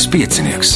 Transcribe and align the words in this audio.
Zinātniskais 0.00 0.08
piecinieks. 0.08 0.70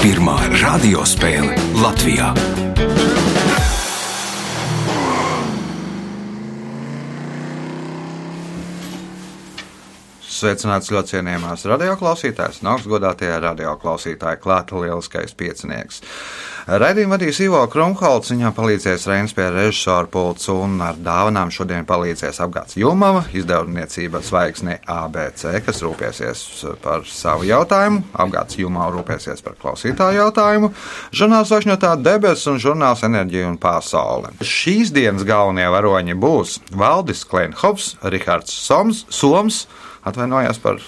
Pirmā 0.00 0.36
radiospēle 0.62 1.56
Latvijā. 1.76 2.30
Sveicināts 10.24 10.88
ļoti 10.88 11.18
cienījamās 11.18 11.66
radioklausītājas, 11.68 12.62
un 12.62 12.72
augstgadātie 12.72 13.28
radioklausītāji, 13.28 14.40
klāta 14.40 14.80
lieliskais 14.80 15.36
piecinieks. 15.36 16.00
Raidījumu 16.68 17.14
vadīs 17.14 17.38
Ivo 17.40 17.62
Krumholts, 17.72 18.28
viņam 18.28 18.52
palīdzēs 18.52 19.06
Reinas 19.08 19.32
pie 19.32 19.46
režisora 19.54 20.04
pults, 20.12 20.50
un 20.52 20.74
ar 20.84 20.98
dāvanām 21.00 21.48
šodien 21.48 21.86
palīdzēs 21.88 22.42
apgāds 22.44 22.76
Jumava, 22.76 23.22
izdevniecība 23.32 24.20
zvaigzne 24.20 24.74
ABC, 24.84 25.46
kas 25.64 25.80
rūpēsies 25.80 26.42
par 26.84 27.08
savu 27.08 27.48
jautājumu, 27.48 28.02
apgāds 28.12 28.60
Jumava 28.60 28.92
rūpēsies 28.98 29.40
par 29.46 29.56
klausītāju 29.62 30.20
jautājumu, 30.20 30.68
žurnāls 31.16 31.54
Vašņotā 31.56 31.94
debes 32.04 32.44
un 32.52 32.60
žurnāls 32.60 33.06
Enerģija 33.08 33.48
un 33.48 33.56
pasaule. 33.56 34.36
Šīs 34.44 34.92
dienas 34.92 35.24
galvenie 35.24 35.70
varoņi 35.72 36.20
būs 36.20 36.58
Valdis 36.76 37.24
Klenhovs, 37.32 37.94
Rihards 38.04 38.52
Soms, 38.68 39.06
Soms, 39.08 39.64
Atvainojos 40.06 40.60
par. 40.62 40.78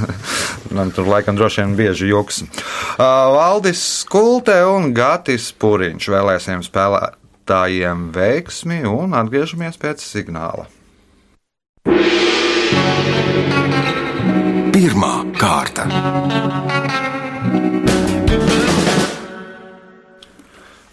Man 0.76 0.90
tur 0.94 1.08
laikam 1.08 1.36
droši 1.36 1.62
vien 1.62 1.76
bieži 1.78 2.08
joks. 2.08 2.42
Uh, 2.42 3.04
Valdis 3.34 3.82
Skulte 4.00 4.56
un 4.68 4.92
Gatis 4.96 5.50
Puriņš 5.52 6.08
vēlēsim 6.14 6.64
spēlētājiem 6.66 8.08
veiksmi 8.14 8.82
un 8.88 9.16
atgriežamies 9.18 9.80
pēc 9.80 10.04
signāla. 10.04 10.68
Pirmā 14.72 15.14
kārta. 15.38 15.88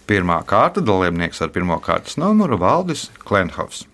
Pirmā 0.06 0.38
kārta 0.46 0.82
dalībnieks 0.86 1.42
ar 1.42 1.50
pirmā 1.54 1.80
kārtas 1.82 2.20
numuru 2.22 2.60
Valdis 2.62 3.08
Klenhovs. 3.26 3.86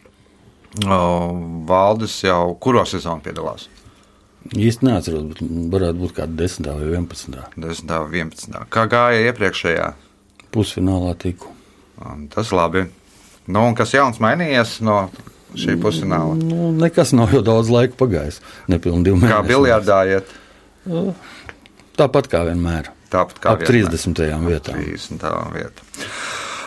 Valdis 0.80 2.14
jau 2.24 2.56
kuro 2.64 2.86
sezonu 2.88 3.20
piedalās? 3.26 3.68
Īsti 4.56 4.88
neatceros, 4.88 5.26
bet 5.30 5.42
varētu 5.74 6.00
būt 6.02 6.14
kāda 6.18 6.38
10. 6.40 6.70
vai 6.72 6.88
11. 6.96 7.36
10. 7.62 7.92
un 7.92 8.16
11. 8.16 8.56
Kā 8.74 8.86
gāja 8.90 9.28
iepriekšējā? 9.30 9.90
Pusfinālā 10.52 11.12
tiku. 11.20 11.52
Tas 12.34 12.50
labi. 12.56 12.88
Nu, 13.52 13.68
un 13.68 13.76
kas 13.78 13.94
jauns 13.94 14.18
mainījies 14.24 14.80
no 14.86 15.04
šī 15.60 15.76
pusfināla? 15.82 16.38
Nu, 16.40 16.72
nekas 16.74 17.12
nav 17.14 17.36
jau 17.36 17.44
daudz 17.46 17.70
laika 17.74 18.00
pagājis. 18.00 18.40
Nepilnīgi 18.72 19.10
divi 19.10 19.20
mēneši. 19.22 19.36
Kā 19.36 19.44
biljardā 19.46 20.00
iet? 20.10 20.34
Tāpat 22.00 22.32
kā 22.32 22.46
vienmēr. 22.48 22.90
Tāpat 23.12 23.44
kā 23.44 23.54
Ap 23.54 23.66
30. 23.68 24.24
vietā. 24.48 24.74
30. 24.74 25.28
vietā. 25.54 25.86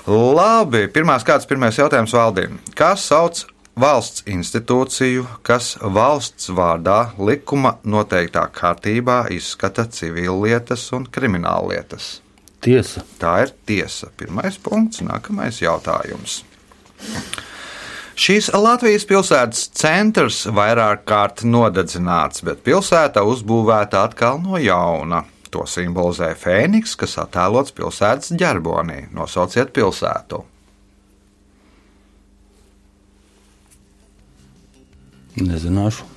Labi, 0.07 0.85
pirmās 0.93 1.25
kāds 1.27 1.49
pirmais 1.49 1.79
jautājums 1.81 2.13
valdīm. 2.15 2.61
Kas 2.77 3.09
sauc 3.09 3.47
valsts 3.81 4.25
institūciju, 4.31 5.27
kas 5.47 5.75
valsts 5.81 6.51
vārdā 6.55 7.15
likuma 7.19 7.77
noteiktā 7.85 8.47
kārtībā 8.55 9.25
izskata 9.35 9.87
civillietas 9.91 10.87
un 10.97 11.09
krimināllietas? 11.11 12.21
Tiesa. 12.65 13.03
Tā 13.21 13.35
ir 13.45 13.53
tiesa. 13.67 14.09
Pirmais 14.17 14.57
punkts, 14.63 15.03
nākamais 15.05 15.61
jautājums. 15.61 16.43
Šīs 18.15 18.53
Latvijas 18.55 19.05
pilsētas 19.11 19.67
centrs 19.75 20.45
vairāk 20.47 21.03
kārt 21.09 21.43
nodedzināts, 21.45 22.45
bet 22.47 22.63
pilsēta 22.65 23.25
uzbūvēta 23.27 24.05
atkal 24.07 24.39
no 24.41 24.61
jauna. 24.63 25.25
To 25.51 25.67
simbolizē 25.71 26.31
fēniks, 26.39 26.95
kas 26.99 27.19
attēlots 27.23 27.75
pilsētas 27.75 28.33
ģerbonī. 28.39 29.05
Nosauciet 29.15 29.75
pilsētu. 29.75 30.45
Nezināšu. 35.41 36.11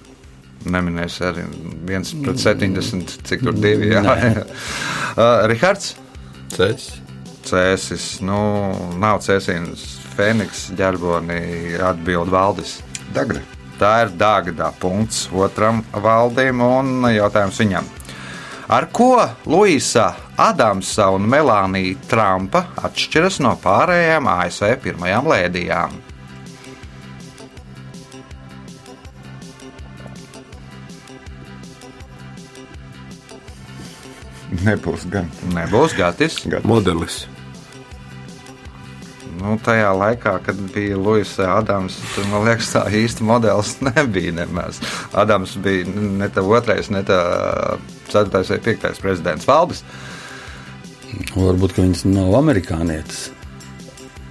Neminēšu 0.68 1.26
arī 1.28 1.44
1 1.88 2.24
pret 2.26 2.42
70, 2.42 3.14
cik 3.30 3.44
tur 3.46 3.56
divi. 3.58 3.92
Jā. 3.94 4.02
uh, 4.14 5.46
Rihards? 5.50 5.96
Ceļš. 6.54 6.88
Cēsis, 7.48 8.08
nu, 8.28 8.40
nav 9.00 9.22
cēsīns. 9.24 9.86
Fēniks, 10.18 10.72
ģerbonī 10.76 11.78
atbild 11.86 12.32
valdis. 12.34 12.80
Dagra. 13.16 13.44
Tā 13.78 13.92
ir 14.04 14.14
Dāngada 14.18 14.72
punkts 14.82 15.28
otram 15.30 15.84
valdim 15.94 16.64
un 16.66 17.06
jautājums 17.14 17.62
viņam. 17.62 17.92
Ar 18.74 18.90
ko 18.92 19.14
Luisa 19.48 20.10
Adamsa 20.42 21.12
un 21.16 21.30
Melānija 21.30 22.02
Trumpa 22.10 22.66
atšķiras 22.90 23.38
no 23.46 23.54
pārējām 23.64 24.28
ASV 24.34 24.74
pirmajām 24.84 25.30
lēdijām? 25.32 25.94
Nebūs 34.66 35.08
gan. 35.12 35.28
Nebūs 35.54 35.96
gatis. 35.98 36.40
Modelis. 36.66 37.26
Nu, 39.38 39.54
tajā 39.62 39.92
laikā, 39.94 40.34
kad 40.46 40.60
bija 40.74 40.98
Luisa 40.98 41.52
Adams, 41.60 42.00
tur 42.16 42.26
man 42.32 42.48
liekas, 42.48 42.72
tā 42.74 42.82
īsti 42.90 43.26
modelis 43.28 43.76
nebija 43.92 44.34
nemaz. 44.40 44.82
Adams 45.14 45.54
bija 45.62 45.86
ne 45.94 46.30
tā 46.34 46.42
otrais, 46.42 46.90
ne 46.94 47.04
tā 47.06 47.20
ceturtais 48.08 48.50
vai 48.54 48.60
piektais 48.66 49.02
prezidents 49.04 49.46
Valdis. 49.48 49.84
Varbūt 51.38 51.78
viņas 51.78 52.08
nav 52.10 52.34
amerikānietis. 52.40 53.28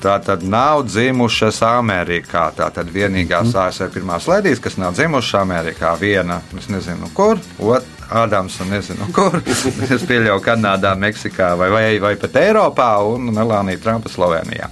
Tā 0.02 0.18
tad 0.22 0.42
nav 0.44 0.84
dzimušas 0.90 1.62
Amerikā. 1.64 2.50
Tā 2.54 2.68
tad 2.74 2.90
vienīgās 2.92 3.52
mm. 3.52 3.60
ASV 3.62 3.94
pirmās 3.94 4.26
ledijas, 4.28 4.60
kas 4.62 4.76
nav 4.80 4.98
dzimušas 4.98 5.38
Amerikā, 5.40 5.94
viena, 6.00 6.42
es 6.58 6.68
nezinu, 6.72 7.08
kur, 7.16 7.40
otra. 7.62 7.95
Ādams 8.06 8.60
un 8.62 8.70
nezinu, 8.70 9.08
kur. 9.16 9.40
Es 9.46 10.06
pieļauju, 10.06 10.38
Kanādā, 10.44 10.94
Meksikā 10.98 11.54
vai, 11.58 11.70
vai, 11.74 11.84
vai 12.02 12.14
pat 12.20 12.38
Eiropā 12.42 12.90
un 13.10 13.32
Melānija 13.34 13.82
Trumpa 13.82 14.12
Slovenijā. 14.12 14.70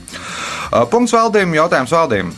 Uh, 0.71 0.85
Punkts 0.91 1.15
valdījumam, 1.17 1.59
jautājums 1.65 1.95
valdījumam. 1.95 2.35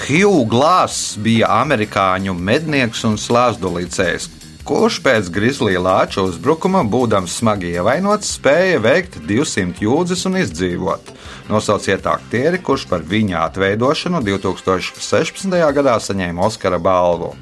Hugh 0.00 0.46
Glass 0.48 1.16
bija 1.20 1.50
amerikāņu 1.60 2.32
mednieks 2.32 3.02
un 3.04 3.18
slāpstulīcējs, 3.20 4.30
kurš 4.64 5.00
pēc 5.04 5.28
Grizzlija 5.34 5.82
lāča 5.82 6.24
uzbrukuma, 6.24 6.80
būdams 6.88 7.36
smagi 7.42 7.74
ievainots, 7.74 8.32
spēja 8.38 8.80
veikt 8.80 9.18
200 9.28 9.84
jūdzes 9.84 10.24
un 10.30 10.40
izdzīvot. 10.40 11.12
Nosauciet 11.50 12.06
aktieri, 12.08 12.62
kurš 12.64 12.86
par 12.88 13.04
viņa 13.04 13.44
atveidošanu 13.50 14.22
2016. 14.24 15.58
gadā 15.76 15.98
saņēma 16.00 16.48
Oskara 16.48 16.80
balvu. 16.80 17.34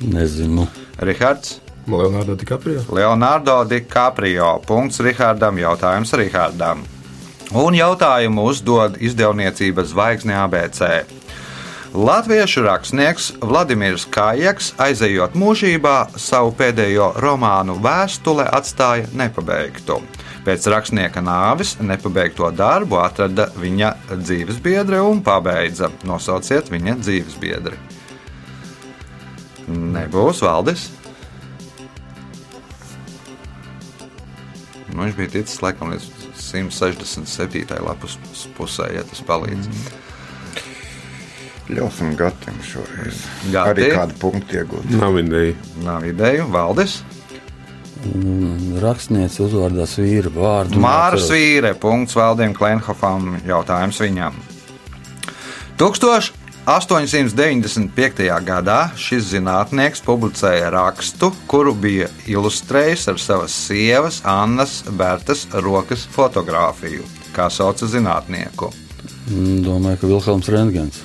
Nezinu. 0.00 0.70
Rihards. 1.00 1.60
Leonardo 1.86 2.34
DiCaprio. 2.36 2.84
Leonardo 2.92 3.64
DiCaprio. 3.64 4.60
Punkts 4.66 5.00
Rihardam. 5.00 5.58
Jautājums 5.58 6.12
Rihardam. 6.12 6.84
Un 7.56 7.74
jautājumu 7.74 8.44
uzdod 8.46 9.00
izdevniecības 9.00 9.90
zvaigzne 9.90 10.36
ABC. 10.38 10.82
Latviešu 11.90 12.62
rakstnieks 12.62 13.32
Vladimirs 13.42 14.04
Kājaks, 14.06 14.74
aizejot 14.78 15.34
mūžībā, 15.34 16.12
savu 16.14 16.52
pēdējo 16.54 17.08
romānu 17.18 17.74
vēstule 17.82 18.44
atstāja 18.46 19.08
nepabeigtu. 19.10 19.98
Pēc 20.46 20.68
rakstnieka 20.70 21.24
nāves 21.24 21.74
nepabeigto 21.82 22.52
darbu 22.54 23.00
atrada 23.02 23.48
viņa 23.58 23.90
dzīvesbiedre 24.12 25.02
un 25.02 25.24
pabeidza. 25.26 25.90
Nosauciet 26.06 26.70
viņa 26.70 27.00
dzīvesbiedri. 27.02 27.99
Nebūs 29.70 30.42
valdis. 30.44 30.88
Nu, 34.90 35.04
viņš 35.04 35.16
bija 35.16 35.34
ticis 35.36 35.60
laikam 35.62 35.92
līdz 35.94 36.08
167. 36.40 37.78
lapas 37.86 38.16
pusē, 38.56 38.90
ja 38.96 39.04
tas 39.06 39.22
palīdz. 39.26 39.70
Mm. 39.70 40.08
Ļausim 41.70 42.16
Gatam 42.18 42.56
šoreiz. 42.66 43.22
Gati? 43.52 43.70
Arī 43.70 43.88
kādu 43.94 44.16
punktu 44.18 44.58
iegūt. 44.58 44.90
Nav 44.98 45.18
ideja. 45.20 45.54
Nav 45.86 46.06
ideju. 46.08 46.48
Valdis. 46.50 46.98
Rakstniece 48.80 49.42
uzvārdā 49.44 49.84
svīra 49.88 50.32
vārdu. 50.34 50.80
Māra 50.80 51.20
Svīre. 51.20 51.74
Punkts 51.78 52.16
Valdim 52.18 52.56
Klenhofam. 52.56 53.36
Jautājums 53.46 54.00
viņam. 54.02 54.40
1895. 56.66 58.26
gadā 58.44 58.78
šis 59.00 59.30
zinātnieks 59.32 60.02
publicēja 60.04 60.68
rakstu, 60.74 61.32
kuru 61.50 61.72
bija 61.74 62.10
ilustrējis 62.28 63.08
ar 63.10 63.18
savas 63.18 63.56
sievas 63.66 64.20
Annas 64.28 64.82
Bertas 64.90 65.46
rokas 65.64 66.04
fotografiju. 66.12 67.06
Kā 67.34 67.48
sauca 67.50 67.88
zinātnieku? 67.88 68.70
Mm, 69.30 69.62
Domāju, 69.64 70.02
ka 70.02 70.10
Vilhelms 70.10 70.50
Rentgens. 70.52 71.00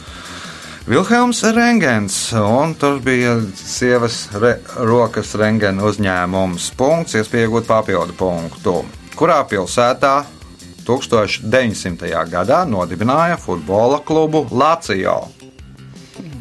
Vilhelms 0.85 1.39
Rengens, 1.55 2.15
un 2.37 2.75
tur 2.77 2.99
bija 3.01 3.39
sievas 3.57 4.27
re, 4.37 4.59
rokas 4.85 5.31
rengena 5.39 5.87
uzņēmums. 5.89 6.67
Punkts, 6.77 7.15
iespējot 7.17 7.65
papildu 7.65 8.13
punktu. 8.19 8.83
Kurā 9.17 9.39
pilsētā 9.49 10.19
1900. 10.85 12.11
gadā 12.29 12.61
nodibināja 12.69 13.39
futbola 13.41 13.97
klubu 14.05 14.45
Lācijo? 14.51 15.23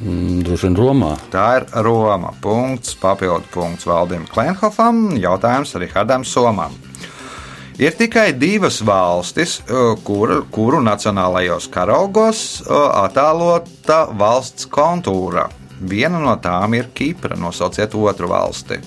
Mm, 0.05 0.43
Droši 0.45 0.69
vien 0.69 0.77
Romā. 0.77 1.15
Tā 1.33 1.45
ir 1.59 1.67
Roma. 1.87 2.35
Punkts, 2.45 2.93
papildu 3.01 3.49
punkts 3.55 3.87
Valdim 3.89 4.27
Klenhofam, 4.29 5.15
jautājums 5.17 5.73
Rihardam 5.81 6.27
Somam. 6.29 6.75
Ir 7.81 7.97
tikai 7.99 8.29
divas 8.39 8.83
valstis, 8.87 9.57
uh, 9.67 9.97
kur, 10.07 10.45
kuru 10.55 10.79
nacionālajos 10.85 11.67
karogos 11.73 12.43
uh, 12.69 12.85
attēlota 13.01 14.05
valsts 14.15 14.69
kontūra. 14.71 15.49
Viena 15.81 16.21
no 16.23 16.37
tām 16.39 16.77
ir 16.79 16.93
Kipra. 16.95 17.35
Nosauciet 17.41 17.97
otru 17.99 18.29
valsti. 18.31 18.79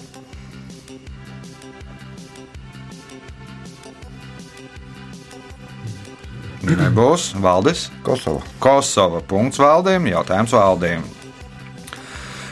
Nebūs 6.68 7.30
Valdis. 7.40 7.88
Kosova. 8.04 8.42
Kosova. 8.60 9.22
Punkts 9.24 9.62
valdījumam, 9.62 10.12
jautājums 10.18 10.56
valdījumam. 10.58 11.14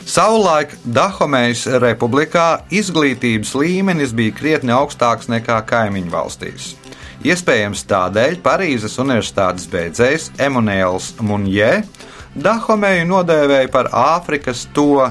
Savulaik 0.06 0.76
Dahomējas 0.86 1.66
republikā 1.82 2.62
izglītības 2.70 3.52
līmenis 3.58 4.14
bija 4.16 4.34
krietni 4.38 4.72
augstāks 4.72 5.26
nekā 5.28 5.58
kaimiņu 5.66 6.12
valstīs. 6.12 6.74
Iespējams, 7.26 7.82
tādēļ 7.90 8.38
Parīzes 8.44 9.00
Universitātes 9.02 9.66
beidzējs 9.72 10.30
Emanuēls 10.38 11.16
Munjē 11.26 11.80
Dahomēju 12.36 13.06
nodēvēja 13.08 13.68
par 13.72 13.86
Āfrikas 13.96 14.66
to 14.76 15.06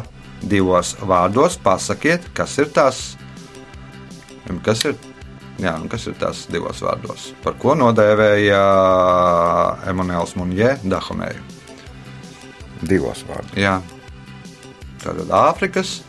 divos 0.45 0.91
vārdos. 1.01 1.55
Pasakiet, 1.57 2.27
kas 2.37 2.53
ir 2.61 2.69
tas? 2.73 2.99
Kas 4.61 4.83
ir, 4.85 4.93
jā, 5.61 5.75
nu, 5.81 5.89
kas 5.91 6.07
ir 6.09 6.17
tas 6.19 6.45
divos 6.51 6.81
vārdos? 6.85 7.29
Par 7.43 7.57
ko 7.61 7.75
nodēvēja 7.77 8.61
Emanuēls 9.91 10.35
Munjē 10.39 10.75
Dahomēju? 10.83 11.43
Divos 12.85 13.23
vārdos. 13.29 13.55
Jā, 13.59 13.79
tātad 15.03 15.31
Āfrikas 15.33 15.99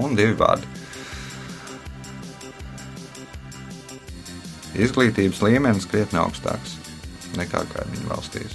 un 0.00 0.16
divi 0.18 0.36
vārdi. 0.38 0.66
Izglītības 4.80 5.40
līmenis 5.42 5.88
krietni 5.90 6.20
augstāks 6.22 6.76
nekā 7.38 7.64
kaimiņu 7.72 8.10
valstīs. 8.10 8.54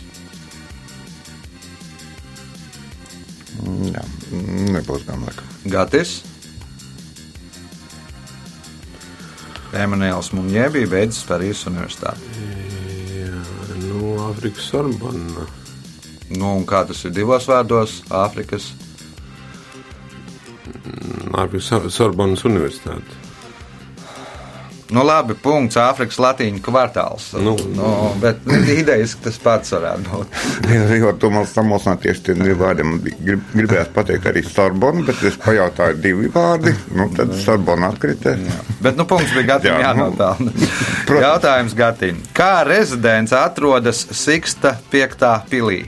Mm, 3.63 3.91
Jā, 3.93 4.03
nebūs 4.75 5.05
gan 5.07 5.23
laikam. 5.25 5.51
Gatis. 5.71 6.17
Emanuēls 9.75 10.29
Munjē 10.35 10.69
bija 10.73 10.87
beidzis 10.91 11.25
Parīzes 11.27 11.65
universitāti. 11.69 12.43
Jā, 13.15 13.41
nu, 13.81 14.15
Āfrikas 14.29 14.69
Sorbona. 14.71 15.45
Nu, 16.35 16.51
un 16.57 16.65
kā 16.69 16.83
tas 16.89 17.03
ir 17.05 17.13
divos 17.15 17.45
vārdos? 17.49 17.99
Āfrikas. 18.09 18.71
Āfrikas 21.35 21.67
Sor- 21.69 21.91
Sorbonas 21.91 22.45
Universitāte. 22.47 23.19
Nu, 24.93 25.01
labi, 25.01 25.33
punkts. 25.41 25.79
Āfrikas 25.81 26.19
latīņu 26.21 26.59
kvartāls. 26.65 27.31
Nu. 27.41 27.55
nu, 27.73 27.91
bet 28.21 28.43
idejas, 28.69 29.15
ka 29.17 29.29
tas 29.29 29.39
pats 29.41 29.73
varētu 29.73 30.11
būt. 30.11 30.35
Jo 31.01 31.11
tu 31.19 31.29
man 31.33 31.47
samulsināji 31.49 32.03
tieši 32.05 32.23
tie 32.27 32.35
divi 32.37 32.55
vārdi. 32.59 32.85
Man 32.85 32.99
bija 33.03 33.17
grib, 33.29 33.47
gribējās 33.53 33.89
pateikt 33.95 34.29
arī 34.29 34.43
Sorbona, 34.45 35.01
bet 35.07 35.23
es 35.25 35.39
pajautāju 35.41 35.97
divi 36.03 36.29
vārdi. 36.33 36.75
Nu, 36.95 37.09
tad 37.17 37.33
Sorbona 37.41 37.89
atkrita. 37.93 38.35
Bet 38.85 38.99
nu, 38.99 39.07
punkts 39.09 39.33
bija 39.35 39.55
Gatim 39.55 39.73
Jā, 39.73 39.91
nu, 39.97 40.05
jānopelna. 40.05 40.53
protams. 41.09 41.25
Jautājums 41.25 41.77
Gatim. 41.81 42.21
Kā 42.37 42.53
rezidents 42.67 43.33
atrodas 43.35 44.05
Siksta 44.15 44.75
5. 44.93 45.27
pilī? 45.49 45.81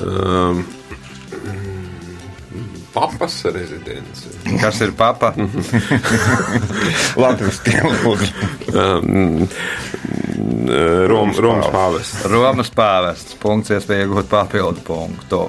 Um, 0.00 0.64
papas 3.16 3.44
rezidence. 3.44 4.28
Kas 4.60 4.80
ir 4.80 4.92
papa? 4.96 5.32
Latvijas 7.22 7.60
tēlūdzu. 7.64 8.28
Um, 8.76 9.48
Rom, 11.08 11.32
Romas 11.32 11.70
pāvests. 11.72 12.24
Romas 12.28 12.70
pāvests. 12.70 13.36
Punkts, 13.40 13.72
iespēja 13.72 14.04
iegūt 14.04 14.28
papildu 14.28 14.84
punktu. 14.84 15.46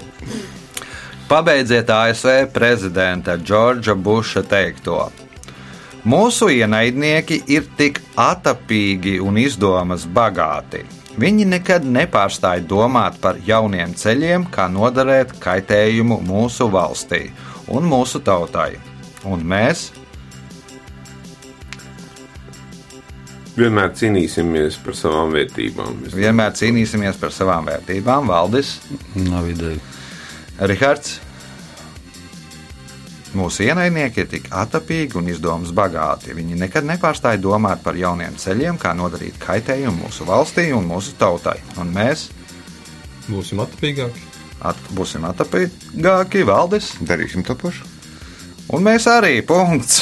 Pabeidziet 1.28 1.90
ASV 1.92 2.46
prezidenta 2.56 3.36
Džordža 3.38 3.98
Buša 4.00 4.46
teikto. 4.48 5.10
Mūsu 6.08 6.48
ienaidnieki 6.56 7.42
ir 7.52 7.68
tik 7.76 8.00
atapīgi 8.16 9.18
un 9.20 9.42
izdomas 9.42 10.08
bagāti. 10.08 10.86
Viņi 11.18 11.50
nekad 11.50 11.84
nepārstāja 11.84 12.64
domāt 12.64 13.18
par 13.20 13.42
jauniem 13.44 13.96
ceļiem, 13.98 14.48
kā 14.54 14.70
nodarīt 14.72 15.34
kaitējumu 15.42 16.22
mūsu 16.24 16.70
valstī 16.72 17.26
un 17.74 17.88
mūsu 17.90 18.22
tautai. 18.24 18.76
Un 19.28 19.44
mēs, 19.48 19.90
Vienmēr 23.58 23.90
cīnīsimies 23.98 24.76
par 24.86 24.94
savām 24.94 25.32
vērtībām. 25.34 26.04
Vienmēr 26.14 26.52
cīnīsimies 26.54 27.18
par 27.18 27.32
savām 27.34 27.66
vērtībām. 27.66 28.28
Valdis, 28.30 28.76
Nav 29.18 29.48
ideja. 29.50 29.80
Rihards. 30.70 31.16
Mūsu 33.38 33.66
ienaidnieki 33.66 34.22
ir 34.22 34.30
tik 34.30 34.46
atapīgi 34.54 35.18
un 35.18 35.32
izdomas 35.34 35.74
bagāti. 35.76 36.38
Viņi 36.38 36.62
nekad 36.62 36.86
nepārstāja 36.86 37.42
domāt 37.42 37.82
par 37.86 37.98
jauniem 37.98 38.38
ceļiem, 38.38 38.78
kā 38.82 38.94
nodarīt 38.98 39.42
kaitējumu 39.42 40.06
mūsu 40.06 40.30
valstī 40.30 40.70
un 40.78 40.86
mūsu 40.94 41.18
tautai. 41.18 41.58
Un 41.82 41.90
mēs 41.98 42.30
Būsim 43.28 43.60
atpīgāki. 43.60 44.27
At, 44.66 44.80
būsim 44.98 45.26
atapīgāki, 45.30 46.46
Valdis, 46.48 46.94
Darīsim 47.02 47.46
to 47.46 47.56
pašu. 47.56 47.86
un 48.74 48.84
mēs 48.84 49.06
arī. 49.08 49.42
Punkts. 49.48 50.02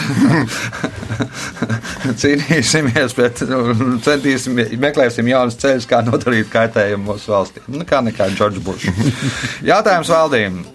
Cīnīsimies, 2.21 3.15
bet 3.17 3.41
nu, 3.49 3.97
centīsimies, 4.05 4.75
meklēsim 4.81 5.27
jaunus 5.29 5.57
ceļus, 5.61 5.89
kā 5.89 6.01
nodarīt 6.05 6.49
kaitējumu 6.53 7.11
mūsu 7.11 7.33
valstī. 7.33 7.65
Nu, 7.67 7.85
kā 7.87 8.01
nekā 8.05 8.29
Džordžs 8.35 8.63
Bušs. 8.65 8.89
Jautājums 9.71 10.11
valdījumam. 10.13 10.65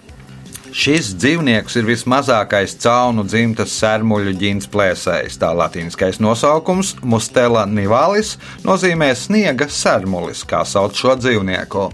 Šis 0.71 1.09
dzīvnieks 1.19 1.73
ir 1.81 1.83
vismazākais 1.83 2.77
caunu 2.79 3.25
dzimtas 3.27 3.73
sērmuļu 3.75 4.31
ģins 4.39 4.69
plēsējs. 4.71 5.35
Tā 5.41 5.49
latīniskais 5.51 6.21
nosaukums- 6.23 6.93
Mustela 7.11 7.65
nivalis 7.67 8.37
nozīmē 8.63 9.09
sniega 9.19 9.67
sērmulis, 9.67 10.45
kā 10.47 10.63
sauc 10.63 10.95
šo 10.95 11.17
dzīvnieku. 11.19 11.89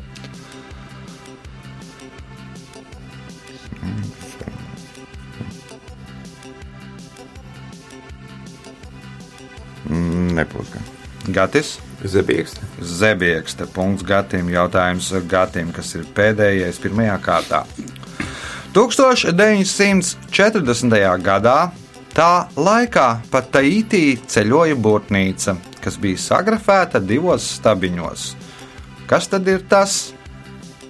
Gan. 10.46 10.86
Gatis, 11.34 11.79
Zebiekste. 12.03 12.60
Zebiekste, 12.82 13.65
punkts 13.74 14.03
Gatim, 14.06 14.50
jautājums 14.53 15.10
Gatim, 15.27 15.72
kas 15.74 15.96
ir 15.98 16.06
pēdējais 16.15 16.77
pirmajā 16.84 17.17
kārtā. 17.25 17.63
1940. 18.77 20.94
gadā 21.25 21.72
tā 22.13 22.46
laikā 22.53 23.08
pa 23.32 23.41
Taitī 23.41 24.20
ceļoja 24.29 24.75
būrnīca, 24.77 25.58
kas 25.82 25.98
bija 25.98 26.17
sagrafēta 26.22 27.01
divos 27.01 27.58
stabiņos. 27.58 28.36
Kas 29.10 29.27
tad 29.32 29.48
ir 29.50 29.65
tas? 29.70 30.13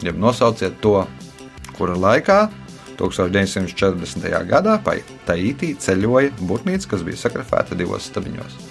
Ja 0.04 0.12
nosauciet 0.12 0.82
to, 0.84 1.08
kura 1.78 1.96
laikā 1.96 2.50
1940. 3.00 4.28
gadā 4.50 4.84
pa 4.84 4.94
Taitī 5.26 5.76
ceļoja 5.80 6.32
būrnīca, 6.42 6.88
kas 6.92 7.02
bija 7.08 7.18
sagrafēta 7.24 7.76
divos 7.80 8.04
stabiņos. 8.12 8.67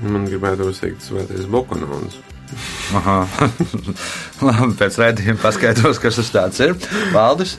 Man 0.00 0.24
gribētu 0.28 0.70
teikt, 0.78 1.04
svētais 1.04 1.48
Bokonons. 1.50 2.16
Aha. 2.98 3.18
Labi, 4.46 4.70
pēc 4.80 4.96
redzējuma 4.98 5.42
paskaidros, 5.42 6.00
kas 6.02 6.18
tas 6.18 6.32
tāds 6.34 6.62
ir. 6.64 6.74
Valdis, 7.14 7.56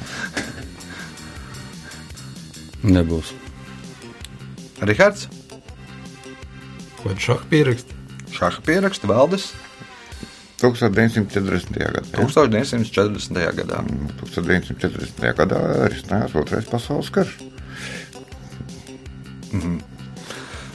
Nebūs. 2.82 3.36
Rihards, 4.82 5.28
Vai 7.02 7.16
šādi 7.18 7.48
pierakst? 7.50 7.94
Šāda 8.34 8.62
pieraksta 8.66 9.10
Valdis 9.10 9.52
1940. 10.62 11.78
gadā. 11.82 12.04
jā. 12.06 12.20
1940. 12.22 13.40
gadā. 13.58 13.80
1940. 14.22 15.24
gadā 15.40 15.62
risinājās 15.90 16.36
otrais 16.38 16.68
pasaules 16.70 17.10
karš. 17.14 17.34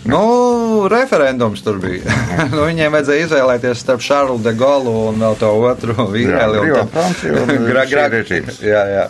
Nu, 0.06 0.22
Nu, 0.66 0.88
referendums 0.88 1.62
tur 1.62 1.78
bija. 1.78 2.02
nu, 2.54 2.64
viņiem 2.66 2.94
vajadzēja 2.94 3.26
izvēlēties 3.26 3.82
starp 3.84 4.02
Šarlu 4.02 4.40
de 4.42 4.50
Gaulle 4.58 4.90
un 5.12 5.20
vēl 5.22 5.36
to 5.38 5.50
otru 5.68 6.06
šī 7.92 8.06
režīms. 8.16 8.62
jā, 8.66 8.82
jā. 8.90 9.04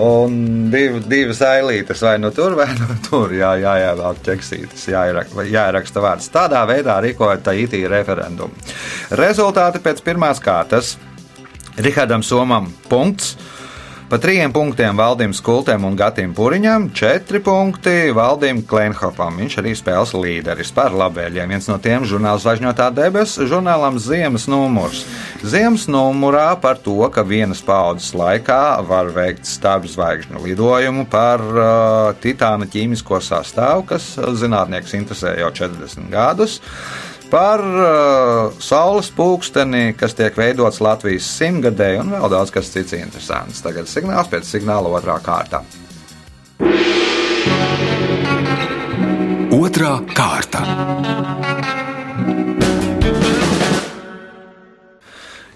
Un 0.00 0.34
div, 0.70 1.00
divas 1.10 1.40
ailītes 1.42 2.02
vai 2.04 2.14
nu 2.22 2.30
tur, 2.36 2.54
vai 2.58 2.68
nu 2.76 2.98
tur. 3.06 3.32
Jā, 3.34 3.54
jā, 3.62 3.72
jā 3.80 3.94
vēl 3.98 4.20
ķeksītas, 4.28 4.84
jāieraksta, 4.92 5.46
jāieraksta 5.48 6.04
vārds. 6.04 6.28
Tādā 6.34 6.60
veidā 6.68 6.98
rīkoja 7.02 7.40
Taitī 7.48 7.80
referendumu. 7.90 8.68
Rezultāti 9.18 9.80
pēc 9.82 10.04
pirmās 10.04 10.42
kārtas. 10.44 10.98
Rihardam 11.80 12.22
Somam 12.26 12.68
punkts. 12.92 13.38
Pa 14.10 14.18
trījiem 14.18 14.50
punktiem 14.50 14.98
Valdim 14.98 15.30
Skultēm 15.30 15.84
un 15.86 15.94
Gatim 15.94 16.32
Puriņam, 16.34 16.88
četri 16.98 17.38
punkti 17.46 18.10
Valdim 18.10 18.64
Klenhopam. 18.66 19.36
Viņš 19.38 19.54
arī 19.60 19.74
spēles 19.78 20.10
līderis 20.18 20.72
par 20.74 20.96
labēļiem. 20.98 21.52
Viens 21.54 21.68
no 21.70 21.76
tiem 21.78 22.02
žurnāls 22.10 22.42
Zvaigžņotā 22.42 22.88
debesis 22.96 23.46
žurnālam 23.52 24.00
Ziemas 24.02 24.48
numurs. 24.50 25.04
Ziemas 25.46 25.86
numurā 25.86 26.48
par 26.58 26.80
to, 26.82 26.98
ka 27.14 27.22
vienas 27.22 27.62
paudzes 27.62 28.10
laikā 28.18 28.80
var 28.88 29.12
veikt 29.14 29.46
starp 29.46 29.86
zvaigžņu 29.92 30.42
lidojumu 30.42 31.06
par 31.06 31.46
uh, 31.46 32.10
titāna 32.18 32.66
ķīmisko 32.66 33.22
sastāvu, 33.22 33.86
kas 33.94 34.16
zinātnieks 34.18 34.98
interesē 34.98 35.36
jau 35.38 35.54
40 35.54 36.10
gadus 36.10 36.58
par 37.30 37.62
uh, 37.62 38.52
saules 38.58 39.10
pulksteni, 39.14 39.94
kas 39.98 40.16
tiek 40.18 40.34
veidots 40.36 40.80
Latvijas 40.82 41.28
simtgadē, 41.38 41.92
un 42.02 42.10
vēl 42.14 42.32
daudz 42.32 42.50
kas 42.54 42.70
cits 42.74 42.96
interesants. 42.98 43.62
Tagad 43.62 43.88
signāls 43.90 44.30
pēc 44.30 44.48
signāla 44.48 44.90
otrā 44.98 45.16
kārta. 45.22 45.62
Otra 49.54 49.96
kārta. 50.14 50.64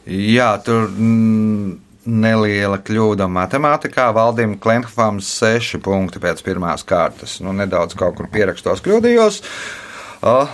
Jā, 0.05 0.51
tur 0.63 0.91
mm, 0.91 1.71
neliela 2.07 2.79
kļūda 2.85 3.27
matemātikā. 3.33 4.11
Valdim 4.15 4.59
Klimfam 4.63 5.23
6 5.25 5.81
punkti 5.83 6.21
pēc 6.23 6.45
pirmās 6.45 6.85
kārtas. 6.87 7.41
Nu, 7.43 7.57
nedaudz 7.57 7.97
kaut 7.99 8.19
kur 8.21 8.29
pierakstos 8.31 8.85
kļūdījos. 8.85 9.41
Uh, 9.41 9.84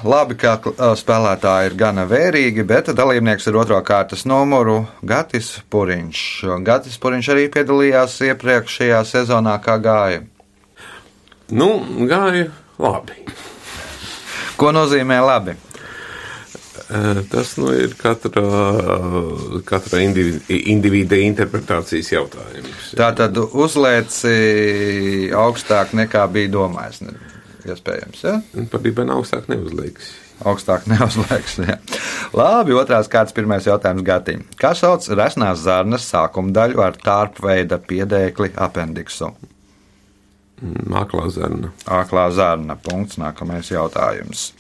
labi, 0.03 0.35
ka 0.41 0.57
uh, 0.59 0.81
spēlētāji 0.99 1.71
ir 1.71 1.77
gana 1.79 2.03
vērīgi, 2.11 2.65
bet 2.67 2.91
dalībnieks 2.97 3.47
ir 3.47 3.59
otro 3.61 3.79
kārtas 3.87 4.25
numuru 4.27 4.81
Gatis 5.07 5.53
Puriņš. 5.71 6.25
Gatis 6.67 6.99
Puriņš 6.99 7.31
arī 7.37 7.47
piedalījās 7.55 8.19
iepriekšējā 8.33 9.05
sezonā, 9.07 9.55
kā 9.63 9.79
gāja. 9.79 10.25
Nu, 11.55 11.71
gāja 12.11 12.51
labi. 12.83 13.23
Ko 14.59 14.75
nozīmē 14.75 15.21
labi? 15.25 15.55
Eh, 16.91 17.23
Tas 17.31 17.55
nu, 17.57 17.71
ir 17.71 17.95
katra, 17.95 18.43
katra 19.65 20.01
individu 20.03 21.19
interpretācijas 21.23 22.11
jautājums. 22.11 22.89
Tā 22.99 23.13
tad 23.15 23.39
uzlieci 23.39 25.31
augstāk 25.31 25.95
nekā 25.95 26.27
bija 26.35 26.51
domājis. 26.59 27.05
Iespējams, 27.69 28.25
ja? 28.25 28.39
Patiesībā 28.73 29.07
augstāk 29.15 29.49
neuzliks. 29.51 30.13
Augstāk 30.49 30.87
neuzlieks. 30.91 31.59
Jā. 31.61 31.77
Labi, 32.37 32.75
otrās 32.79 33.11
kārtas 33.13 33.37
pirmais 33.37 33.69
jautājums 33.69 34.05
Gatim. 34.07 34.45
Kā 34.61 34.73
sauc 34.79 35.05
resnās 35.13 35.65
zarnas 35.67 36.09
sākuma 36.09 36.55
daļu 36.57 36.85
ar 36.85 36.97
tārpveida 37.01 37.81
piedēkli 37.85 38.55
apendiksu? 38.57 39.35
Māklā 40.61 41.29
zarna. 41.33 41.73
Āklā 41.89 42.29
zarna. 42.37 42.77
Punkts. 42.77 43.21
Nākamais 43.21 43.71
jautājums. 43.73 44.51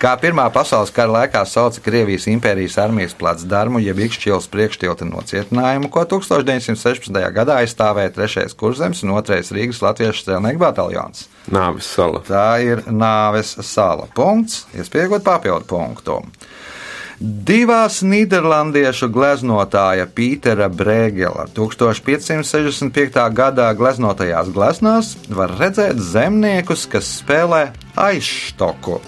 Kā 0.00 0.14
Pirmā 0.16 0.46
pasaules 0.48 0.88
kara 0.96 1.12
laikā 1.12 1.42
sauca 1.44 1.82
Krievijas 1.84 2.24
impērijas 2.32 2.78
armijas 2.80 3.12
placdarmu, 3.20 3.82
jeb 3.84 3.98
Ikšķils 4.00 4.46
priekštilta 4.48 5.04
nocietinājumu, 5.04 5.90
ko 5.92 6.06
1916. 6.08 7.18
gadā 7.36 7.58
aizstāvēja 7.60 8.14
3. 8.16 8.46
kurzems 8.56 9.04
un 9.04 9.12
2. 9.18 9.42
Rīgas 9.52 9.82
latviešu 9.84 10.22
strēlnieku 10.22 10.62
bataljons. 10.62 11.26
Nāves 11.52 11.92
sala. 11.92 12.24
Tā 12.24 12.46
ir 12.64 12.80
nāves 12.88 13.52
sala. 13.60 14.08
Punkts. 14.16 14.64
Iespējot 14.72 15.20
papildu 15.26 15.68
punktu. 15.68 16.16
Divās 17.20 18.00
nīderlandiešu 18.00 19.10
gleznotāja 19.12 20.08
Pītera 20.08 20.72
Brēgela 20.72 21.44
1565. 21.52 23.20
gadā 23.36 23.68
gleznotajās 23.76 24.48
gleznās 24.56 25.14
var 25.28 25.52
redzēt 25.60 26.00
zemniekus, 26.00 26.88
kas 26.88 27.18
spēlē 27.20 27.66
aizštoku. 28.00 29.02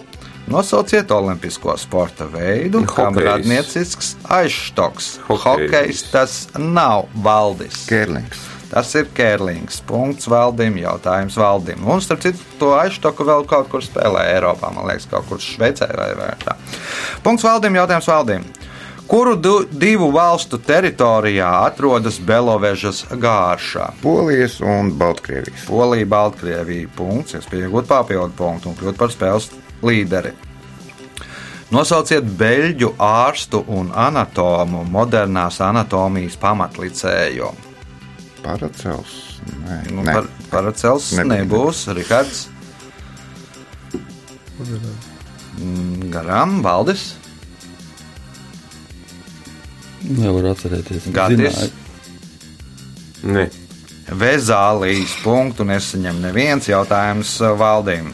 Nosauciet 0.46 1.11
olimpisko 1.11 1.76
sporta 1.78 2.26
veidu, 2.32 2.82
kam 2.90 3.14
radniecisks 3.18 4.16
aizštoks. 4.28 5.12
Hokejs. 5.28 6.02
Tas 6.11 6.49
nav 6.58 7.06
valdis. 7.25 7.84
Kērlings. 7.90 8.49
Tas 8.72 8.88
ir 8.96 9.06
kērlings. 9.14 9.82
Punkts 9.87 10.26
valdim, 10.32 10.78
jautājums 10.80 11.37
valdim. 11.38 11.84
Un, 11.87 12.02
starp 12.02 12.25
citu, 12.25 12.42
to 12.58 12.72
aizštoku 12.75 13.26
vēl 13.28 13.46
kaut 13.49 13.70
kur 13.72 13.84
spēlē 13.84 14.26
Eiropā. 14.32 14.72
Man 14.75 14.88
liekas, 14.88 15.06
kaut 15.12 15.28
kur 15.28 15.40
Šveicē 15.42 15.90
vai, 15.92 16.11
vai 16.18 16.32
tā. 16.42 16.56
Punkts 17.25 17.44
valdim, 17.46 17.76
jautājums 17.78 18.08
valdim. 18.08 18.46
Kuru 19.12 19.34
du, 19.37 19.58
divu 19.68 20.06
valstu 20.14 20.56
teritorijā 20.56 21.50
atrodas 21.66 22.16
Belovežas 22.16 23.02
gāršā? 23.12 23.90
Polijas 24.00 24.56
un 24.64 24.94
Baltkrievijas. 24.96 25.66
Polija, 25.68 26.08
Baltkrievija. 26.08 26.88
Punkts, 26.96 27.37
iespēja 27.37 27.68
iegūt 27.68 27.90
papildu 27.92 28.32
punktu 28.38 28.72
un 28.72 28.78
kļūt 28.80 28.96
par 28.96 29.12
spēles 29.12 29.50
līderi. 29.82 30.32
Nosauciet 31.72 32.24
beļģu 32.36 32.90
ārstu 33.00 33.62
un 33.72 33.88
anatomu 33.96 34.82
modernās 34.84 35.60
anatomijas 35.64 36.36
pamatlicēju. 36.36 37.48
Paracels. 38.42 39.14
Nē, 39.64 39.78
Nu, 39.90 40.02
nē. 40.04 40.12
par, 40.14 40.26
Paracels 40.50 41.12
Nebija. 41.16 41.42
nebūs. 41.44 41.86
Rihards. 41.96 42.48
Mm, 45.58 46.10
Garām, 46.12 46.60
Valdis, 46.64 47.14
Nevar 50.02 50.48
atcerēties. 50.50 51.04
Gatis. 51.14 51.58
Ne. 53.22 53.44
Vezālijas 54.18 55.12
punktu 55.22 55.62
nesaņem 55.64 56.18
neviens 56.24 56.66
jautājums 56.66 57.36
uh, 57.40 57.52
valdīm. 57.60 58.08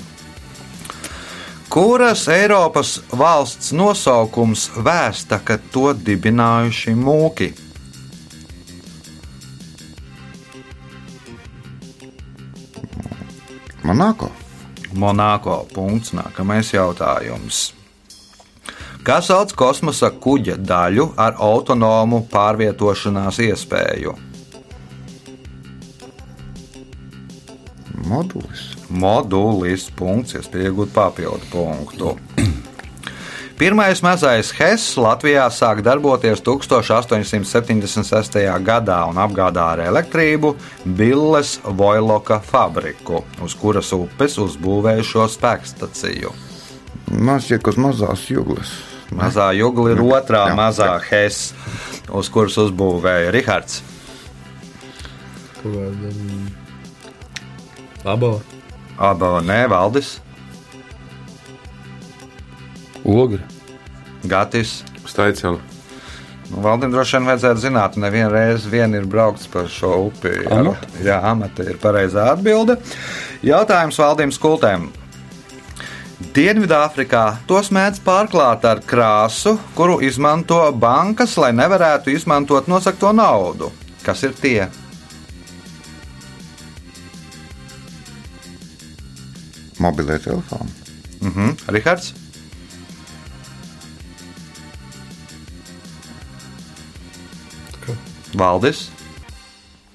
Kuras 1.79 2.25
Eiropas 2.27 2.97
valsts 3.15 3.69
nosaukums 3.71 4.65
vēsta, 4.83 5.37
ka 5.39 5.55
to 5.71 5.93
dibinājuši 5.95 6.91
mūki? 6.99 7.47
Monako. 13.87 14.33
Monako. 14.91 15.55
Punkts. 15.71 16.17
Nākamais 16.19 16.73
jautājums. 16.75 17.61
Kā 19.07 19.21
sauc 19.23 19.55
kosmosa 19.55 20.11
kuģa 20.11 20.59
daļu 20.59 21.13
ar 21.15 21.39
autonomu 21.39 22.25
pārvietošanās 22.33 23.39
iespēju? 23.47 24.17
Modulis. 28.11 28.78
Modulis. 28.89 29.89
Punkts. 29.97 30.37
Iespēja 30.39 30.73
iegūt 30.73 30.95
papildu 30.95 31.53
punktu. 31.53 32.17
Pirmais 33.59 33.99
mazais 34.07 34.53
Hess 34.55 34.95
Latvijā 34.95 35.51
sāk 35.51 35.81
darboties 35.83 36.39
1876. 36.47 38.37
gadā 38.63 38.99
un 39.11 39.19
apgādā 39.19 39.65
ar 39.73 39.81
elektrību 39.83 40.53
Billes 40.85 41.57
Vojloka 41.65 42.39
fabriku, 42.39 43.25
uz 43.43 43.57
kuras 43.59 43.91
upes 43.97 44.39
uzbūvēja 44.39 45.03
šo 45.03 45.27
spēkstaciju. 45.35 46.31
Ka 47.11 47.73
uz 47.73 47.79
mazās 47.83 48.31
jūglas. 48.31 48.71
Mazā 49.11 49.49
jūgla 49.57 49.97
ir 49.97 50.05
otrā 50.07 50.45
Jā, 50.53 50.55
mazā 50.55 50.93
jā. 50.93 51.03
Hess, 51.09 51.51
uz 52.15 52.31
kuras 52.31 52.55
uzbūvēja 52.63 53.33
Rihards. 53.35 53.83
Kaut 58.05 58.58
Aba 58.99 59.39
nē, 59.47 59.69
Valdis, 59.71 60.17
Ogre. 63.09 63.41
Gatis. 64.23 64.85
Staicela. 65.07 65.59
Nu, 66.51 66.61
Valdim 66.61 66.93
droši 66.93 67.17
vien 67.17 67.29
vajadzētu 67.29 67.63
zināt, 67.63 67.97
nevienu 68.01 68.29
reizi 68.33 68.69
vien 68.73 68.93
ir 68.97 69.07
braukts 69.09 69.49
pa 69.49 69.65
šo 69.69 69.95
upi. 70.09 70.33
ar-? 70.53 70.75
Jā, 71.05 71.19
amata 71.31 71.65
ir 71.65 71.81
pareizā 71.81 72.31
atbilde. 72.35 72.77
Jautājums 73.45 74.01
Valdim 74.01 74.33
Skultēm. 74.33 74.89
Dienvidāfrikā 76.35 77.25
tos 77.49 77.71
mēdz 77.73 78.03
pārklāt 78.05 78.65
ar 78.67 78.81
krāsu, 78.85 79.55
kuru 79.79 80.01
izmanto 80.05 80.61
bankas, 80.73 81.37
lai 81.39 81.53
nevarētu 81.57 82.13
izmantot 82.13 82.69
nosakto 82.69 83.13
naudu. 83.15 83.71
Kas 84.03 84.25
ir 84.27 84.35
tie? 84.37 84.67
Mobilē 89.79 90.19
telefoni. 90.23 90.71
Mhm. 91.21 91.57
Rihards, 91.75 92.15
Kā? 97.83 97.95
Valdis, 98.35 98.89